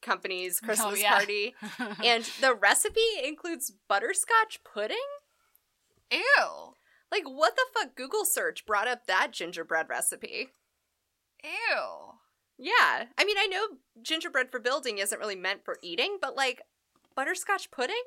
[0.02, 1.16] company's oh, Christmas Oh, yeah.
[1.16, 1.54] party,
[2.02, 4.96] and the recipe includes butterscotch pudding.
[6.10, 6.74] ew,
[7.10, 7.94] Like, what the fuck?
[7.96, 10.48] Google search brought up that gingerbread recipe.
[11.42, 12.12] ew.
[12.62, 16.60] Yeah, I mean, I know gingerbread for building isn't really meant for eating, but like,
[17.16, 18.02] butterscotch pudding?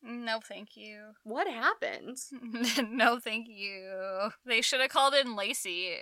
[0.00, 1.14] No, thank you.
[1.24, 2.18] What happened?
[2.90, 4.30] no, thank you.
[4.46, 5.96] They should have called in Lacey.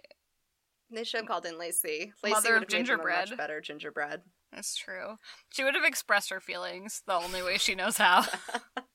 [0.91, 2.13] They should have called in Lacey.
[2.23, 3.39] Lacey Mother would of have made them a much gingerbread.
[3.39, 4.21] better gingerbread.
[4.53, 5.17] That's true.
[5.51, 8.27] She would have expressed her feelings the only way she knows how.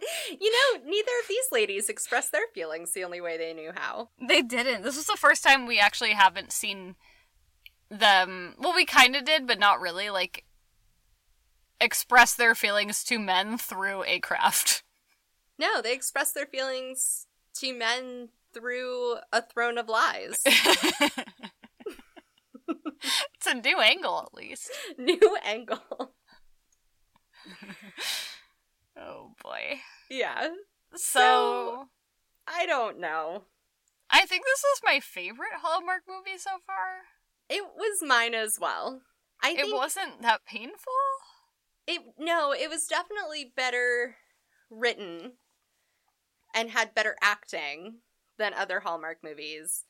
[0.40, 4.10] You know, neither of these ladies expressed their feelings the only way they knew how.
[4.20, 4.82] they didn't.
[4.82, 6.94] This was the first time we actually haven't seen
[7.90, 8.54] them.
[8.58, 10.08] Well, we kind of did, but not really.
[10.08, 10.44] Like,
[11.80, 14.82] express their feelings to men through a craft.
[15.58, 17.26] No, they expressed their feelings
[17.56, 20.42] to men through a throne of lies.
[20.46, 21.26] it's
[23.46, 24.70] a new angle, at least.
[24.98, 26.14] New angle.
[29.00, 29.80] Oh boy.
[30.10, 30.48] Yeah.
[30.94, 31.86] So,
[32.46, 33.44] I don't know.
[34.10, 37.02] I think this was my favorite Hallmark movie so far.
[37.48, 39.02] It was mine as well.
[39.42, 40.92] I It wasn't that painful.
[41.86, 44.16] it no, it was definitely better
[44.68, 45.32] written
[46.54, 47.98] and had better acting
[48.36, 49.84] than other Hallmark movies.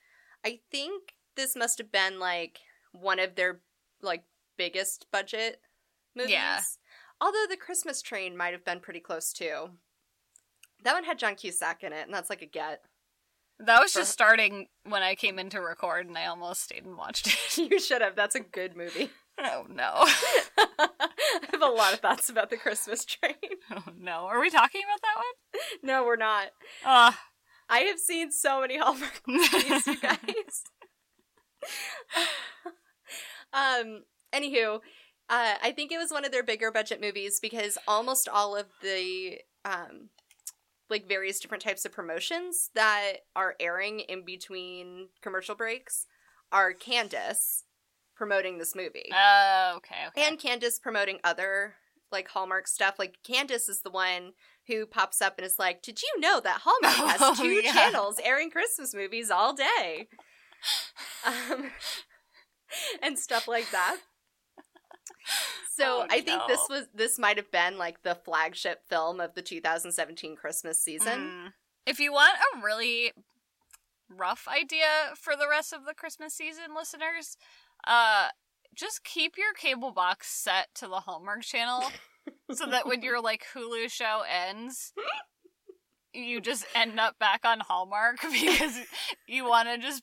[0.44, 2.58] I think this must have been like
[2.92, 3.60] one of their
[4.02, 4.24] like
[4.56, 5.60] biggest budget
[6.14, 6.32] movies.
[6.32, 6.60] Yeah.
[7.20, 9.70] Although the Christmas Train might have been pretty close too.
[10.84, 12.80] That one had John Cusack in it, and that's like a get.
[13.58, 16.84] That was For- just starting when I came in to record, and I almost stayed
[16.86, 17.58] and watched it.
[17.70, 18.16] you should have.
[18.16, 19.10] That's a good movie.
[19.38, 19.92] oh no!
[20.78, 20.88] I
[21.52, 23.34] have a lot of thoughts about the Christmas Train.
[23.70, 24.24] Oh no!
[24.26, 25.62] Are we talking about that one?
[25.82, 26.46] No, we're not.
[26.84, 27.12] Uh,
[27.68, 30.64] I have seen so many Hallmark movies, you guys.
[33.52, 34.04] um.
[34.32, 34.78] Anywho,
[35.30, 38.66] uh, I think it was one of their bigger budget movies because almost all of
[38.82, 40.10] the um,
[40.90, 46.06] like various different types of promotions that are airing in between commercial breaks
[46.52, 47.64] are Candace
[48.16, 49.08] promoting this movie.
[49.12, 50.26] uh, okay, okay.
[50.26, 51.74] and Candace promoting other
[52.12, 52.96] like Hallmark stuff.
[52.98, 54.32] Like Candace is the one
[54.66, 57.72] who pops up and is like, "Did you know that Hallmark has Oh, two yeah.
[57.72, 60.08] channels airing Christmas movies all day?"
[61.26, 61.70] Um,
[63.02, 63.96] and stuff like that.
[65.72, 69.34] So Oh, I think this was this might have been like the flagship film of
[69.34, 71.20] the 2017 Christmas season.
[71.20, 71.52] Mm.
[71.86, 73.12] If you want a really
[74.14, 77.36] rough idea for the rest of the Christmas season, listeners,
[77.86, 78.28] uh,
[78.74, 81.84] just keep your cable box set to the Hallmark Channel
[82.52, 84.92] so that when your like Hulu show ends,
[86.12, 88.78] you just end up back on Hallmark because
[89.26, 90.02] you want to just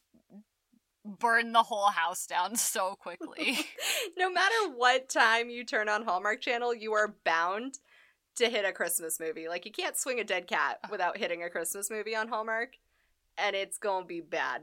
[1.08, 3.60] burn the whole house down so quickly.
[4.18, 7.80] no matter what time you turn on Hallmark Channel, you are bound
[8.36, 9.48] to hit a Christmas movie.
[9.48, 12.74] Like you can't swing a dead cat without hitting a Christmas movie on Hallmark,
[13.38, 14.62] and it's gonna be bad.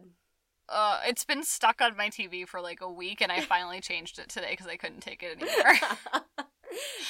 [0.69, 4.19] Uh, it's been stuck on my TV for like a week, and I finally changed
[4.19, 5.75] it today because I couldn't take it anymore.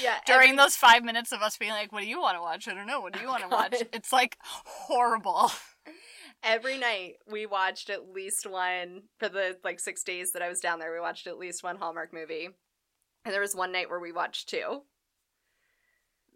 [0.03, 2.41] yeah, During every- those five minutes of us being like, "What do you want to
[2.43, 3.01] watch?" I don't know.
[3.01, 3.83] What do you want to watch?
[3.93, 5.53] It's like horrible.
[6.45, 10.61] Every night we watched at least one for the like six days that I was
[10.61, 10.93] down there.
[10.93, 12.49] We watched at least one Hallmark movie,
[13.25, 14.83] and there was one night where we watched two.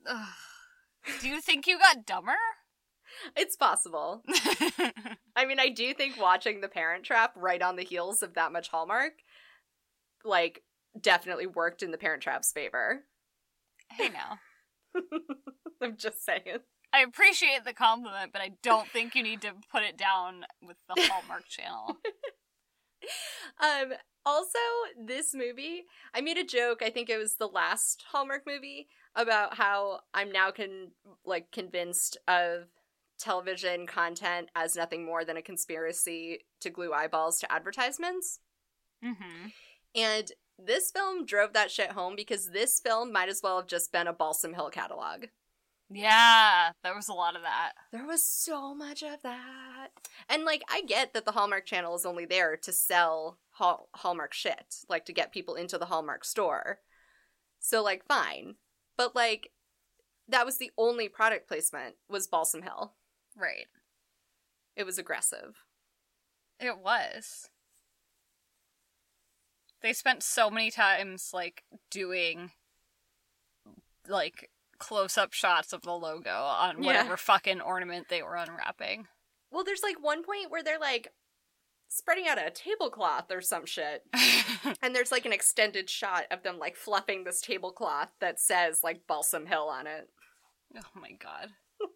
[0.06, 0.28] Ugh.
[1.20, 2.32] do you think you got dumber?
[3.34, 4.22] It's possible.
[5.34, 8.52] I mean, I do think watching The Parent Trap right on the heels of that
[8.52, 9.14] much Hallmark,
[10.26, 10.62] like,
[11.00, 13.04] definitely worked in The Parent Trap's favor.
[13.92, 14.38] hey, now
[15.82, 16.58] I'm just saying.
[16.92, 20.76] I appreciate the compliment, but I don't think you need to put it down with
[20.88, 21.98] the Hallmark Channel.
[23.60, 23.92] Um,
[24.24, 24.58] also,
[24.98, 25.84] this movie,
[26.14, 30.30] I made a joke, I think it was the last Hallmark movie, about how I'm
[30.32, 30.92] now con-
[31.24, 32.68] like convinced of
[33.18, 38.40] television content as nothing more than a conspiracy to glue eyeballs to advertisements.
[39.04, 39.48] Mm-hmm.
[39.94, 43.92] And this film drove that shit home because this film might as well have just
[43.92, 45.26] been a Balsam Hill catalog.
[45.90, 47.72] Yeah, there was a lot of that.
[47.92, 49.88] There was so much of that.
[50.28, 54.34] And like I get that the Hallmark channel is only there to sell Hall- Hallmark
[54.34, 56.80] shit, like to get people into the Hallmark store.
[57.58, 58.56] So like fine.
[58.96, 59.50] But like
[60.28, 62.92] that was the only product placement was Balsam Hill.
[63.34, 63.66] Right.
[64.76, 65.64] It was aggressive.
[66.60, 67.48] It was.
[69.80, 72.50] They spent so many times like doing
[74.06, 76.86] like close up shots of the logo on Yeah.
[76.86, 79.06] whatever fucking ornament they were unwrapping.
[79.50, 81.08] Well, there's like one point where they're like
[81.88, 84.04] spreading out a tablecloth or some shit.
[84.82, 89.06] And there's like an extended shot of them like fluffing this tablecloth that says like
[89.06, 90.08] Balsam Hill on it.
[90.76, 91.50] oh my god.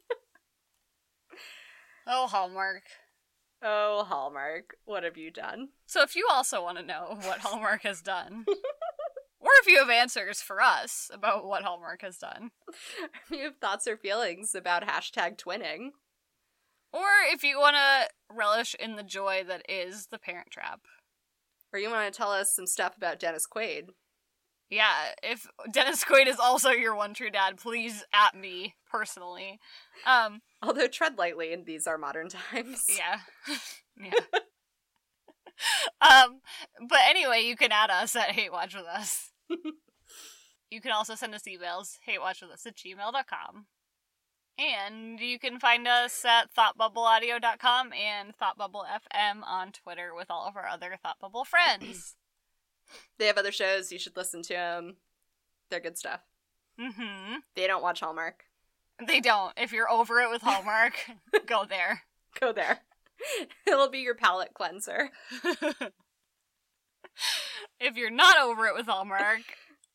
[2.06, 2.84] oh, Hallmark.
[3.62, 5.68] Oh, Hallmark, what have you done?
[5.86, 8.44] So if you also want to know what Hallmark has done,
[9.60, 13.86] if you have answers for us about what Hallmark has done, If you have thoughts
[13.86, 15.90] or feelings about hashtag twinning,
[16.92, 20.80] or if you want to relish in the joy that is the Parent Trap,
[21.72, 23.88] or you want to tell us some stuff about Dennis Quaid,
[24.70, 29.60] yeah, if Dennis Quaid is also your one true dad, please at me personally.
[30.06, 32.86] Um, although tread lightly in these are modern times.
[32.88, 33.18] yeah,
[34.02, 34.38] yeah.
[36.00, 36.40] um,
[36.88, 39.31] but anyway, you can add us at Hate Watch with Us.
[40.70, 43.66] you can also send us emails, hatewatchwithus at gmail.com.
[44.58, 50.68] And you can find us at thoughtbubbleaudio.com and thoughtbubblefm on Twitter with all of our
[50.68, 52.16] other Thought Bubble friends.
[53.16, 54.96] They have other shows, you should listen to them.
[55.70, 56.20] They're good stuff.
[56.78, 57.36] mm-hmm.
[57.54, 58.44] They don't watch Hallmark.
[59.06, 59.54] They don't.
[59.56, 60.94] If you're over it with Hallmark,
[61.46, 62.02] go there.
[62.38, 62.80] Go there.
[63.66, 65.10] It'll be your palate cleanser.
[67.80, 69.42] If you're not over it with Hallmark,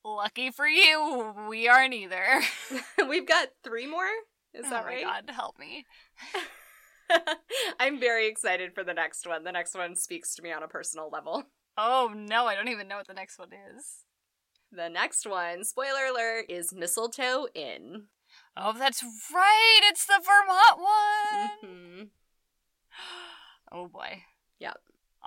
[0.03, 2.41] lucky for you, we aren't either.
[3.09, 4.05] We've got three more.
[4.53, 5.03] Is oh that my right?
[5.03, 5.85] god, help me.
[7.79, 9.43] I'm very excited for the next one.
[9.43, 11.43] The next one speaks to me on a personal level.
[11.77, 14.03] Oh no, I don't even know what the next one is.
[14.71, 18.07] The next one, spoiler alert, is Mistletoe Inn.
[18.57, 19.03] Oh, that's
[19.33, 19.79] right.
[19.83, 21.49] It's the Vermont one.
[21.61, 22.03] hmm
[23.71, 24.23] Oh boy.
[24.59, 24.77] Yep.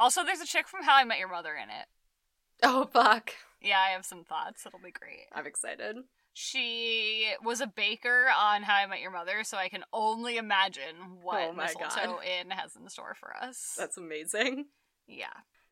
[0.01, 1.87] Also, there's a chick from How I Met Your Mother in it.
[2.63, 3.33] Oh, fuck.
[3.63, 4.65] Yeah, I have some thoughts.
[4.67, 5.27] It'll be great.
[5.33, 5.97] I'm excited.
[6.33, 10.97] She was a baker on How I Met Your Mother, so I can only imagine
[11.23, 12.25] what Oh Mistletoe God.
[12.25, 13.75] Inn has in store for us.
[13.79, 14.67] That's amazing.
[15.07, 15.27] yeah.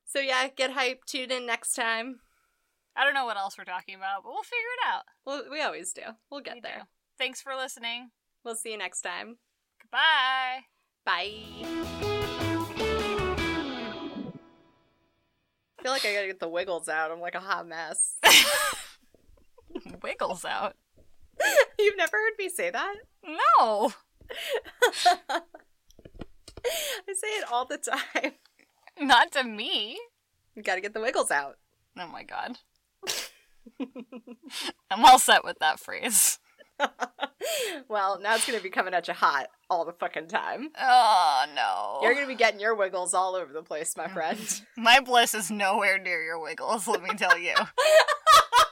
[0.04, 1.04] So, yeah, get hyped.
[1.06, 2.20] Tune in next time.
[2.96, 5.02] I don't know what else we're talking about, but we'll figure it out.
[5.24, 6.02] Well, we always do.
[6.30, 6.78] We'll get We there.
[6.80, 6.86] do.
[7.18, 8.10] Thanks for listening.
[8.44, 9.36] We'll see you next time.
[9.80, 10.64] Goodbye.
[11.04, 12.17] Bye.
[15.78, 17.10] I feel like I gotta get the wiggles out.
[17.10, 18.16] I'm like a hot mess.
[20.02, 20.74] Wiggles out.
[21.78, 22.94] You've never heard me say that?
[23.24, 23.92] No.
[25.30, 25.40] I
[27.14, 28.32] say it all the time.
[29.00, 29.98] Not to me.
[30.56, 31.58] You gotta get the wiggles out.
[31.96, 32.58] Oh my god.
[34.90, 36.38] I'm all set with that phrase.
[37.88, 40.70] well, now it's gonna be coming at you hot all the fucking time.
[40.80, 41.98] Oh no.
[42.02, 44.38] You're gonna be getting your wiggles all over the place, my friend.
[44.76, 47.54] My bliss is nowhere near your wiggles, let me tell you.